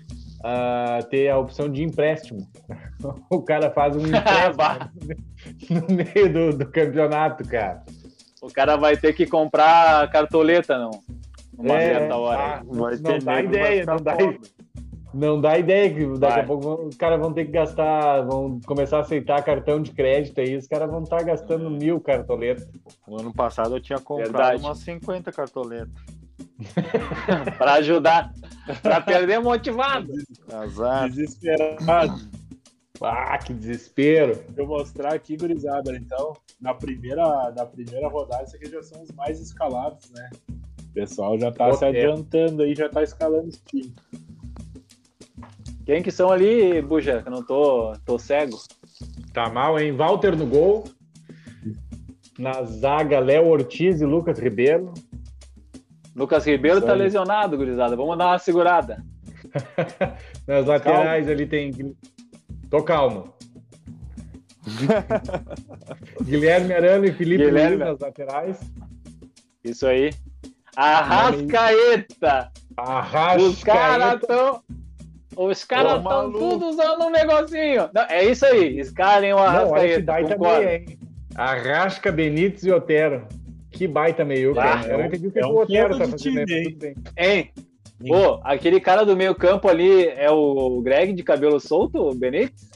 [0.43, 2.41] ah, ter a opção de empréstimo.
[3.31, 7.83] O cara faz um empréstimo no meio do, do campeonato, cara.
[8.43, 10.91] O cara vai ter que comprar cartoleta, não.
[11.57, 12.41] Numa É, certa hora.
[12.41, 14.41] ah, Vai não ter dá nego que vai ideia, não dá, pobre.
[15.15, 16.41] Não dá ideia que daqui Vai.
[16.41, 19.91] a pouco vão- os caras vão ter que gastar, vão começar a aceitar cartão de
[19.93, 22.69] crédito aí, os caras vão estar gastando mil cartoletas.
[23.07, 24.63] O ano passado eu tinha comprado Verdade.
[24.63, 25.93] umas 50 cartoletas.
[27.59, 28.33] Pra ajudar.
[28.83, 30.13] Pra perder motivado.
[30.53, 31.09] Azar.
[31.09, 32.29] Desesperado.
[33.01, 34.35] Ah, que desespero.
[34.35, 35.95] Deixa eu mostrar aqui, gurizada.
[35.97, 40.31] Então, na primeira, na primeira rodada, isso aqui já são os mais escalados, né?
[40.51, 41.89] O pessoal já tá Pô, se é.
[41.89, 43.95] adiantando aí, já tá escalando os times.
[45.89, 47.23] Quem que são ali, Buja?
[47.23, 48.59] Que eu não tô, tô cego.
[49.33, 49.91] Tá mal, hein?
[49.91, 50.85] Walter no gol.
[52.39, 54.93] Na zaga, Léo Ortiz e Lucas Ribeiro.
[56.15, 57.03] Lucas Ribeiro tá Sério?
[57.05, 57.97] lesionado, gurizada.
[57.97, 59.03] Vamos dar uma segurada.
[60.47, 61.97] Nas laterais ali tem.
[62.69, 63.33] Tô calmo.
[66.23, 67.77] Guilherme Arana e Felipe Guilherme.
[67.77, 68.61] Luiz nas laterais.
[69.65, 70.11] Isso aí.
[70.77, 72.53] Arrascaeta!
[72.77, 73.43] Arrasca.
[73.43, 74.63] Os caras tão.
[75.39, 77.89] Os caras estão tudo usando um negocinho.
[77.95, 78.79] Não, é isso aí.
[78.81, 80.13] Escalem o Não, Arrascaeta.
[80.23, 80.65] concordo.
[80.65, 80.99] meia, hein?
[81.37, 83.27] Arrasca, Benítez e Otero.
[83.71, 84.93] Que baita meio, Ah, cara.
[84.93, 86.65] Eu não entendi o que, é que o Otero tá fazendo time, mas hein?
[86.65, 86.95] tudo bem.
[87.17, 87.51] Hein?
[88.07, 92.69] Pô, aquele cara do meio campo ali é o Greg de cabelo solto, o Benítez?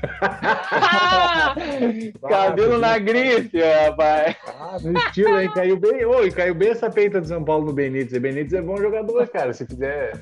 [2.28, 4.36] cabelo na grife, rapaz.
[4.46, 5.50] Ah, no estilo, hein?
[5.54, 6.04] Caiu bem.
[6.04, 8.12] Oi, caiu bem essa peita de São Paulo no Benítez.
[8.12, 9.52] E Benítez é bom jogador, cara.
[9.52, 10.12] Se fizer.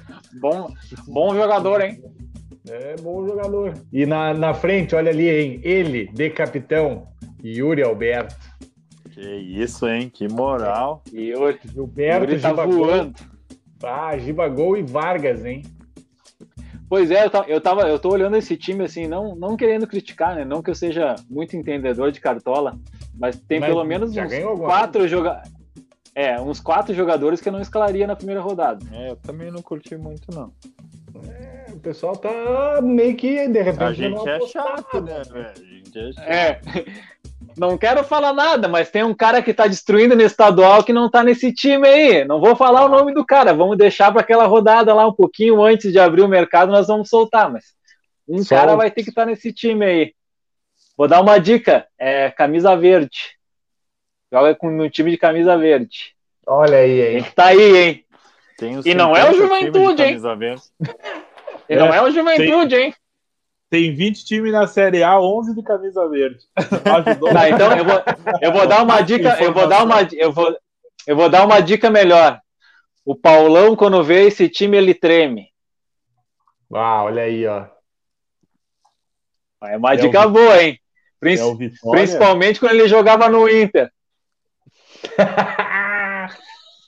[0.40, 0.68] Bom,
[1.08, 2.02] bom jogador, hein?
[2.68, 3.74] É bom jogador.
[3.92, 5.60] E na, na frente, olha ali, hein?
[5.62, 7.06] Ele, de capitão,
[7.42, 8.36] Yuri Alberto.
[9.10, 10.10] Que isso, hein?
[10.12, 11.02] Que moral.
[11.12, 12.86] E o Gilberto, Yuri tá Gibagol.
[12.86, 13.14] voando.
[13.82, 15.62] Ah, Gibagol e Vargas, hein?
[16.88, 19.86] Pois é, eu, ta- eu tava, eu tô olhando esse time assim, não, não querendo
[19.86, 20.44] criticar, né?
[20.44, 22.78] Não que eu seja muito entendedor de cartola,
[23.18, 25.52] mas tem Mas pelo menos uns quatro jogadores.
[26.14, 28.84] É, uns quatro jogadores que eu não escalaria na primeira rodada.
[28.92, 30.52] É, eu também não curti muito, não.
[31.72, 35.46] O pessoal tá meio que, de repente, A gente é chato, né, velho?
[35.46, 36.24] A gente é chato.
[36.26, 36.60] É.
[37.58, 41.10] Não quero falar nada, mas tem um cara que tá destruindo no estadual que não
[41.10, 42.24] tá nesse time aí.
[42.24, 45.60] Não vou falar o nome do cara, vamos deixar para aquela rodada lá um pouquinho
[45.62, 47.74] antes de abrir o mercado, nós vamos soltar, mas
[48.28, 48.54] um Solta.
[48.54, 50.14] cara vai ter que estar nesse time aí.
[50.96, 53.36] Vou dar uma dica, é camisa verde.
[54.32, 56.14] Joga com, no time de camisa verde.
[56.46, 57.22] Olha aí, Tem hein?
[57.22, 58.04] que tá aí, hein?
[58.56, 60.56] Tem os E não é o 50 times de Juventude, hein?
[61.68, 62.94] E não é o Juventude, hein?
[63.70, 66.38] Tem 20 times na Série A, 11 de camisa verde.
[67.06, 67.30] Ajudou.
[67.32, 68.02] Tá, então eu vou,
[68.40, 70.56] eu vou dar uma dica, eu vou dar uma, eu vou,
[71.06, 72.40] eu vou dar uma dica melhor.
[73.04, 75.48] O Paulão, quando vê esse time, ele treme.
[76.72, 77.66] Ah, olha aí, ó.
[79.64, 80.78] É uma É dica o- boa, hein?
[81.20, 81.90] Prin- É.
[81.90, 83.90] Principalmente quando ele jogava no Inter.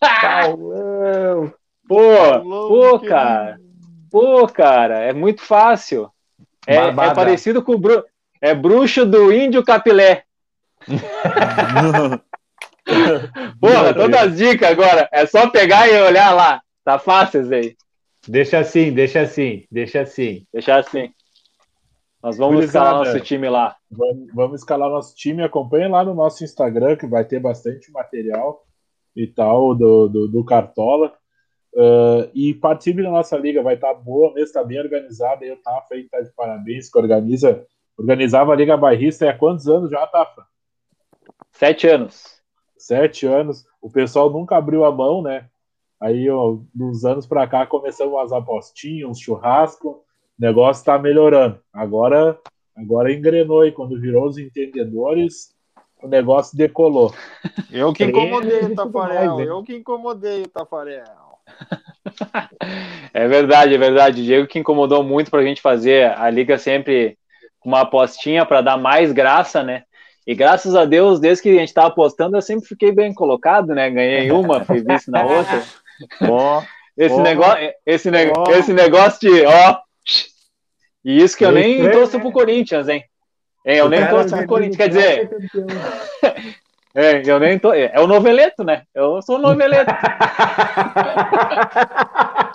[0.00, 1.52] Paulão!
[1.88, 3.58] Pô, pô, que- cara.
[4.10, 6.10] Pô, cara, é muito fácil.
[6.66, 8.04] É, é parecido com o Bru...
[8.40, 10.24] é bruxo do índio capilé.
[13.60, 15.08] Porra, todas as dicas agora.
[15.12, 16.60] É só pegar e olhar lá.
[16.84, 17.74] Tá fácil, Zé.
[18.26, 20.46] Deixa assim, deixa assim, deixa assim.
[20.52, 21.10] Deixar assim.
[22.22, 22.86] Nós vamos Gurizada.
[22.86, 23.76] escalar nosso time lá.
[23.90, 25.42] Vamos, vamos escalar nosso time.
[25.42, 28.62] Acompanhe lá no nosso Instagram, que vai ter bastante material
[29.16, 31.14] e tal do, do, do Cartola.
[31.72, 35.44] Uh, e participe da nossa liga, vai estar boa mesmo, está bem organizada.
[35.44, 37.64] E o Tafa aí tá de parabéns, que organiza
[38.00, 40.46] Organizava a Liga Bairrista há quantos anos já, Tafa?
[41.52, 42.40] Sete anos.
[42.78, 43.66] Sete anos.
[43.78, 45.50] O pessoal nunca abriu a mão, né?
[46.00, 50.02] Aí, ó, dos anos para cá, começamos as apostinhas, uns churrasco, o
[50.38, 51.60] negócio tá melhorando.
[51.70, 52.38] Agora,
[52.74, 55.54] agora engrenou e quando virou os entendedores,
[56.02, 57.12] o negócio decolou.
[57.70, 61.29] Eu que incomodei o Tafarel, mais, eu que incomodei o Tafarel.
[63.12, 64.20] É verdade, é verdade.
[64.20, 67.18] O Diego que incomodou muito pra gente fazer a liga sempre
[67.58, 69.82] com uma apostinha para dar mais graça, né?
[70.26, 73.74] E graças a Deus, desde que a gente tava apostando, eu sempre fiquei bem colocado,
[73.74, 73.90] né?
[73.90, 75.62] Ganhei uma, fui vice na outra.
[76.22, 76.62] Ó,
[76.96, 77.22] Esse Ó.
[77.22, 78.50] negócio, esse, ne Ó.
[78.52, 79.78] esse negócio de, ó.
[81.04, 82.22] E isso que eu nem torço né?
[82.22, 83.04] pro Corinthians, hein?
[83.66, 84.76] Hein, eu nem torço pro Corinthians.
[84.76, 85.30] Quer dizer.
[86.94, 87.72] é, eu nem tô.
[87.72, 88.82] É o noveleto, né?
[88.94, 89.90] Eu sou noveleto.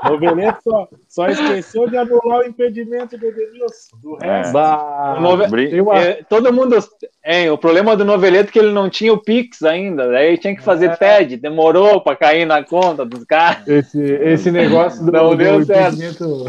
[0.06, 3.98] Noveleto só, só esqueceu de anular o impedimento do Edenilson.
[4.04, 4.38] Do É.
[4.38, 6.78] resto, Bah, O nove- uma- É, todo mundo.
[7.24, 10.08] É, o problema do noveleto é que ele não tinha o Pix ainda.
[10.12, 10.96] Daí tinha que fazer É.
[10.96, 13.68] TED, demorou pra cair na conta dos caras.
[13.68, 15.96] Esse, esse negócio do, Não do deu certo.
[15.96, 16.46] impedimento,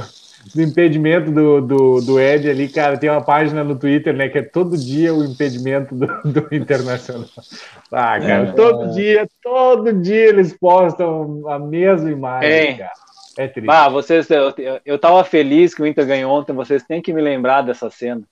[0.54, 4.38] do impedimento do, do, do Ed ali, cara, tem uma página no Twitter, né, que
[4.38, 7.28] é todo dia o impedimento do, do Internacional.
[7.92, 8.52] Ah, cara, É.
[8.52, 12.74] todo dia, todo dia eles postam a mesma imagem, É.
[12.74, 12.92] cara.
[13.38, 13.70] É triste.
[13.70, 14.52] Ah, vocês, eu,
[14.84, 18.22] eu- tava feliz que o Inter ganhou ontem, vocês têm que me lembrar dessa cena.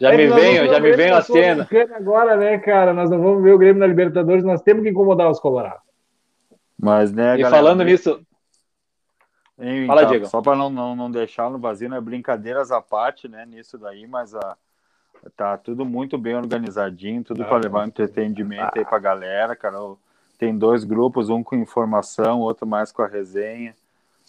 [0.00, 1.66] Já É me vamos já me veio a a cena.
[1.96, 5.28] Agora, né, cara, nós não vamos ver o Grêmio na Libertadores, nós temos que incomodar
[5.30, 5.80] os colorados.
[6.78, 8.20] Mas, né, E galera, falando nisso,
[9.58, 10.26] Hein, Fala, tá, Diego.
[10.26, 12.00] Só para não, não, não deixar no vazio, né?
[12.00, 13.46] Brincadeiras à parte, né?
[13.46, 14.56] Nisso daí, mas a,
[15.36, 19.78] tá tudo muito bem organizadinho, tudo para levar um entretenimento aí pra galera, cara.
[20.38, 23.74] Tem dois grupos, um com informação, outro mais com a resenha.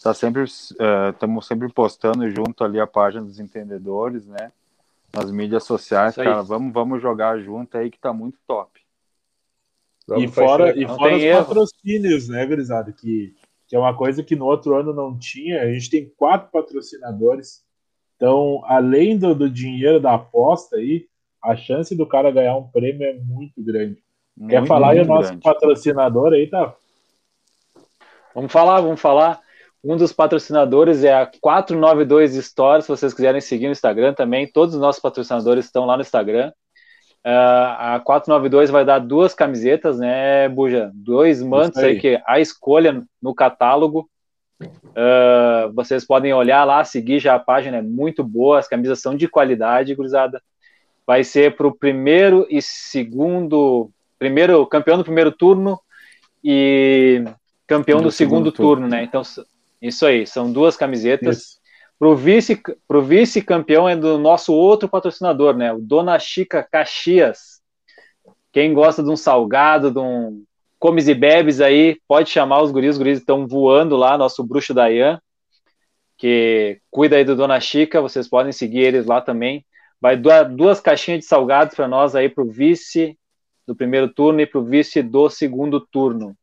[0.01, 4.51] Tá sempre, estamos sempre postando junto ali a página dos entendedores, né?
[5.13, 6.41] Nas mídias sociais, cara.
[6.43, 8.79] Vamos, vamos jogar junto aí que tá muito top.
[8.79, 11.43] E Vamos fora, fazer- e fora os erro.
[11.45, 12.93] patrocínios, né, gurizada?
[12.93, 13.35] Que,
[13.67, 15.61] que é uma coisa que no outro ano não tinha.
[15.61, 17.63] A gente tem quatro patrocinadores.
[18.15, 21.07] Então, além do, do dinheiro da aposta aí,
[21.43, 24.01] a chance do cara ganhar um prêmio é muito grande.
[24.49, 25.43] Quer Muito, falar aí o nosso grande.
[25.43, 26.75] patrocinador aí, tá?
[28.35, 29.41] vamos falar, vamos falar.
[29.83, 34.51] Um dos patrocinadores é a 492 Store, se vocês quiserem seguir no Instagram também.
[34.51, 36.51] Todos os nossos patrocinadores estão lá no Instagram.
[37.29, 40.91] Ah, a 492 vai dar duas camisetas, né, Buja?
[40.93, 41.95] Dois mantos aí.
[41.95, 44.09] aí que a escolha no catálogo.
[44.95, 49.13] Ah, vocês podem olhar lá, seguir já a página, é muito boa, as camisas são
[49.13, 50.41] de qualidade, gurizada.
[51.05, 55.77] Vai ser para o primeiro e segundo, primeiro campeão do primeiro turno
[56.41, 57.25] e
[57.67, 58.83] campeão do, Do segundo, segundo turno.
[58.83, 59.03] turno, né?
[59.03, 59.21] Então,
[59.81, 61.37] isso aí, são duas camisetas.
[61.37, 61.56] Isso.
[61.99, 65.73] Pro vice, pro vice-campeão é do nosso outro patrocinador, né?
[65.73, 67.59] O Dona Chica Caxias.
[68.51, 70.43] Quem gosta de um salgado, de um
[70.79, 72.91] comes e bebes aí, pode chamar os guris.
[72.91, 75.19] Os guris estão voando lá, nosso bruxo Dayan,
[76.17, 78.01] que cuida aí do Dona Chica.
[78.01, 79.65] Vocês podem seguir eles lá também.
[79.99, 83.17] Vai duas caixinhas de salgados para nós aí pro vice
[83.65, 86.35] do primeiro turno e pro vice do segundo turno.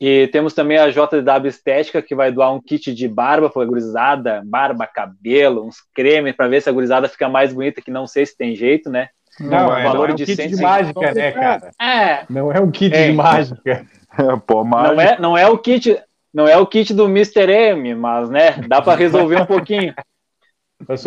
[0.00, 3.66] E temos também a JW Estética, que vai doar um kit de barba para a
[3.66, 8.06] gurizada, barba, cabelo, uns cremes, para ver se a gurizada fica mais bonita, que não
[8.06, 9.08] sei se tem jeito, né?
[9.40, 11.70] Não, o é, valor não é um de kit 100, de mágica, né, cara?
[11.80, 13.06] É, Não é um kit É.
[13.06, 13.86] de mágica.
[14.46, 15.98] Pô, mas não é, não é o kit,
[16.32, 17.50] não é o kit do Mr.
[17.50, 19.94] M, mas né, dá para resolver um pouquinho.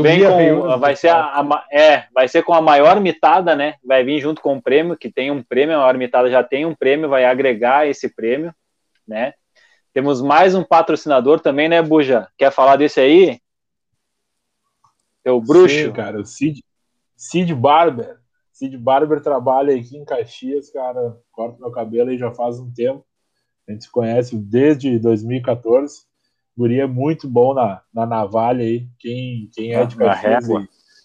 [0.01, 3.75] Vem com, vai ser a, a é, vai ser com a maior mitada, né?
[3.85, 6.65] Vai vir junto com o prêmio, que tem um prêmio, a maior mitada já tem
[6.65, 8.51] um prêmio, vai agregar esse prêmio,
[9.09, 9.33] né?
[9.93, 12.27] Temos mais um patrocinador também, né, Buja?
[12.37, 13.39] Quer falar desse aí?
[15.23, 15.87] Teu bruxo.
[15.87, 16.63] Sim, cara, o Cid,
[17.17, 18.17] Cid Barber.
[18.53, 21.17] Cid Barber trabalha aqui em Caxias, cara.
[21.31, 23.05] Corta meu cabelo aí já faz um tempo.
[23.67, 26.03] A gente se conhece desde 2014.
[26.57, 28.87] Guri é muito bom na, na navalha aí.
[28.99, 30.47] Quem, quem é de Caxias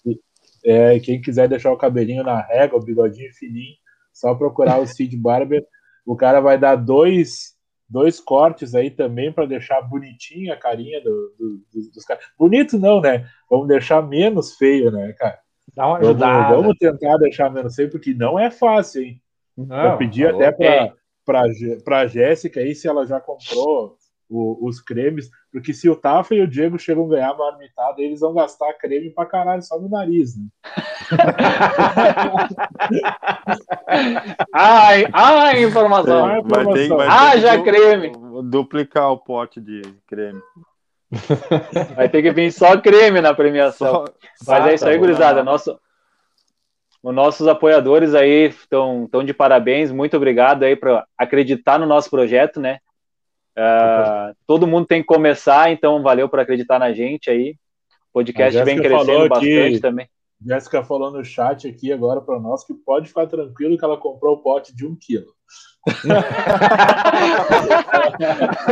[0.05, 0.19] e-
[0.63, 3.75] é, quem quiser deixar o cabelinho na régua, o bigodinho fininho,
[4.11, 5.65] só procurar o Cid Barber.
[6.05, 7.54] O cara vai dar dois,
[7.95, 12.25] dois cortes aí também para deixar bonitinha a carinha do, do- dos, dos caras.
[12.37, 13.25] Bonito não, né?
[13.49, 15.39] Vamos deixar menos feio, né, cara?
[15.73, 16.55] Dá uma Vamos, ajudada.
[16.55, 19.21] vamos tentar deixar menos feio, porque não é fácil, hein?
[19.57, 20.93] Não, eu pedi tá até
[21.25, 23.97] para Gé- pra Jéssica aí se ela já comprou
[24.29, 28.01] o- os cremes, porque se o Tafa e o Diego chegam a ganhar a marmitada,
[28.01, 30.45] eles vão gastar creme pra caralho só no nariz, né?
[34.53, 36.25] Ai, ai, informação.
[36.25, 38.11] Ah, vai ter, vai ter Ah, du- creme.
[38.43, 40.41] Duplicar o pote de creme.
[41.95, 44.05] Vai ter que vir só creme na premiação.
[44.43, 45.43] Só- Mas é isso aí, tá, gurizada.
[45.43, 45.79] Nosso,
[47.01, 49.91] os nossos apoiadores aí estão tão de parabéns.
[49.91, 52.79] Muito obrigado aí por acreditar no nosso projeto, né?
[53.55, 57.55] Ah, todo mundo tem que começar, então valeu por acreditar na gente aí.
[58.09, 60.09] O podcast vem crescendo que- bastante também.
[60.45, 64.35] Jéssica falou no chat aqui agora para nós que pode ficar tranquilo que ela comprou
[64.35, 65.33] o pote de um quilo.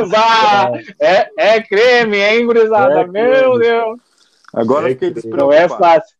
[0.09, 3.01] Bah, é, é creme, hein, gurizada?
[3.01, 3.59] É Meu creme.
[3.59, 3.99] Deus.
[4.53, 6.15] Agora É eu fiquei que- Não é fácil.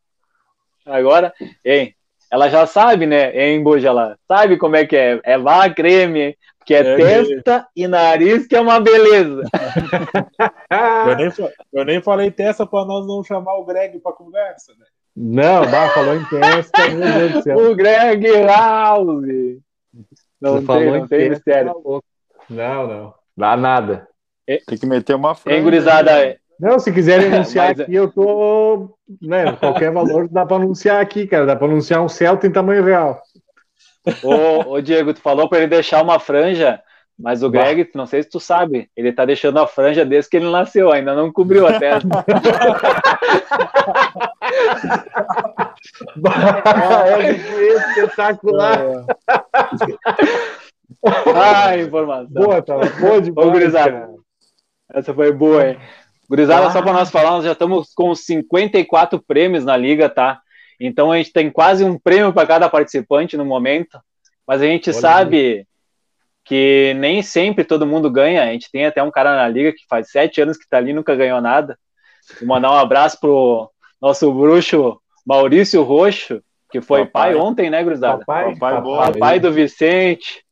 [0.86, 1.34] Agora,
[1.64, 1.96] hein?
[2.32, 3.90] Ela já sabe, né, hein, Buja?
[3.90, 5.20] Ela sabe como é que é.
[5.24, 6.36] É vá creme,
[6.66, 9.44] que é, É testa e nariz, que é uma beleza.
[11.08, 11.30] Eu nem,
[11.74, 14.86] eu nem falei testa para nós não chamar o Greg para conversa, né?
[15.16, 17.58] Não, bah, falou em testa, meu Deus do céu.
[17.72, 19.08] O Greg House.
[20.42, 21.74] Não Você tem, falou não em tem mistério.
[21.74, 22.00] tá.
[22.50, 23.14] Não, não.
[23.38, 24.08] Dá nada.
[24.46, 25.58] Tem que meter uma franja.
[25.58, 26.38] Hein, gurizada?
[26.60, 28.98] Não, se quiserem anunciar Mas- aqui, eu tô.
[29.22, 31.46] Né, qualquer valor dá pra anunciar aqui, cara.
[31.46, 33.22] Dá pra anunciar um Celta em tamanho real.
[34.24, 36.82] Ô, ô, Diego, tu falou pra ele deixar uma franja,
[37.18, 37.60] mas o Bah.
[37.64, 40.92] Greg, não sei se tu sabe, ele tá deixando a franja desde que ele nasceu,
[40.92, 42.08] ainda não cobriu a testa.
[47.18, 47.32] é
[48.02, 49.06] espetacular.
[51.36, 52.30] Ah, informação.
[52.30, 53.48] Boa, tá boa demais.
[53.48, 54.10] Ô, gurizada.
[54.94, 55.78] Essa foi boa, hein?
[56.30, 56.72] Gurizada, Ah.
[56.72, 60.40] só para nós falar, nós já estamos com 54 prêmios na liga, tá?
[60.80, 64.00] Então a gente tem quase um prêmio para cada participante no momento,
[64.48, 65.68] mas a gente Olha sabe
[66.46, 68.44] que nem sempre todo mundo ganha.
[68.44, 70.92] A gente tem até um cara na liga que faz sete anos que tá ali
[70.92, 71.78] e nunca ganhou nada.
[72.40, 73.70] Vou mandar um abraço pro
[74.02, 76.42] nosso bruxo Maurício Roxo,
[76.72, 77.34] que foi Papai.
[77.34, 78.20] pai ontem, né, gurizada?
[78.26, 78.98] Papai, Papai bom.
[78.98, 80.44] Papai do Vicente.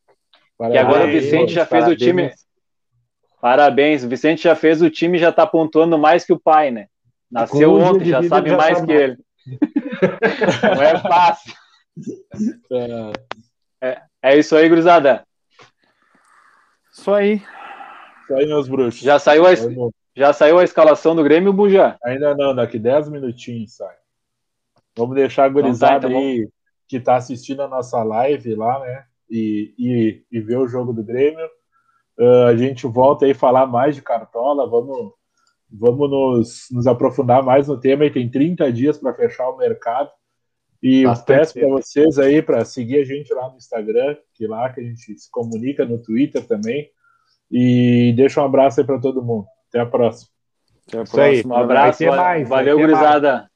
[0.60, 1.24] E agora o Parabéns.
[1.24, 2.02] Vicente já fez o parabéns.
[2.02, 2.32] time.
[3.42, 6.86] Parabéns, o Vicente já fez o time, já tá pontuando mais que o pai, né?
[7.32, 9.18] Nasceu Com ontem, já sabe já mais sabe que ele.
[10.76, 11.54] Não é fácil.
[13.84, 15.24] É, É isso aí, gurizada.
[16.92, 17.36] Isso aí.
[18.24, 19.02] isso aí, meus bruxos.
[19.02, 21.98] Já saiu a, Vamos- já saiu a escalação do Grêmio, Buja?
[22.04, 23.96] Ainda não, daqui 10 minutinhos sai.
[24.96, 26.50] Vamos deixar a gurizada então aí
[26.88, 29.06] que tá assistindo a nossa live lá, né?
[29.30, 31.48] E, e, e ver o jogo do Grêmio.
[32.20, 34.70] Ah, a gente volta aí falar mais de cartola.
[34.70, 35.14] Vamos,
[35.72, 38.06] vamos nos, nos aprofundar mais no tema.
[38.06, 40.12] E tem 30 dias para fechar o mercado.
[40.82, 44.70] E Bastante peço para vocês aí para seguir a gente lá no Instagram, que lá
[44.70, 46.90] que a gente se comunica no Twitter também.
[47.52, 49.46] E deixa um abraço aí para todo mundo.
[49.70, 50.32] Até a próxima.
[50.88, 51.32] Até a Isso aí.
[51.34, 51.56] próxima.
[51.56, 53.52] Um abraço, mais, vai valeu, ter gurizada.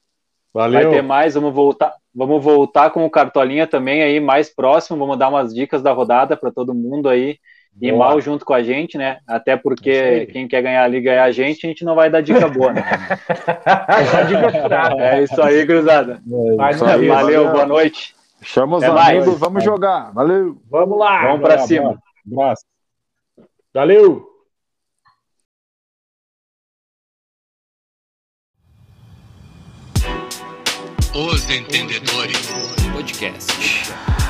[0.56, 0.90] Vai Valeu.
[0.90, 5.28] ter mais, vamos voltar, vamos voltar com o Cartolinha também aí mais próximo, vamos dar
[5.28, 7.38] umas dicas da rodada para todo mundo aí.
[7.80, 8.06] E Boa.
[8.06, 9.18] mal junto com a gente, né?
[9.26, 10.26] Até porque aí.
[10.26, 12.72] quem quer ganhar a liga é a gente, a gente não vai dar dica boa,
[12.72, 12.82] né?
[14.98, 16.20] É isso aí, gurizada.
[16.56, 17.08] Vai Isso aí.
[17.08, 17.52] Valeu, valeu.
[17.52, 18.14] boa noite.
[18.42, 19.18] Chama os mais.
[19.18, 20.12] amigos, vamos jogar.
[20.12, 20.56] Valeu.
[20.70, 21.22] Vamos lá.
[21.26, 21.98] Vamos pra cima.
[22.32, 22.64] Abraço.
[23.74, 24.26] Valeu.
[31.14, 32.48] Os Entendedores
[32.92, 34.25] Podcast.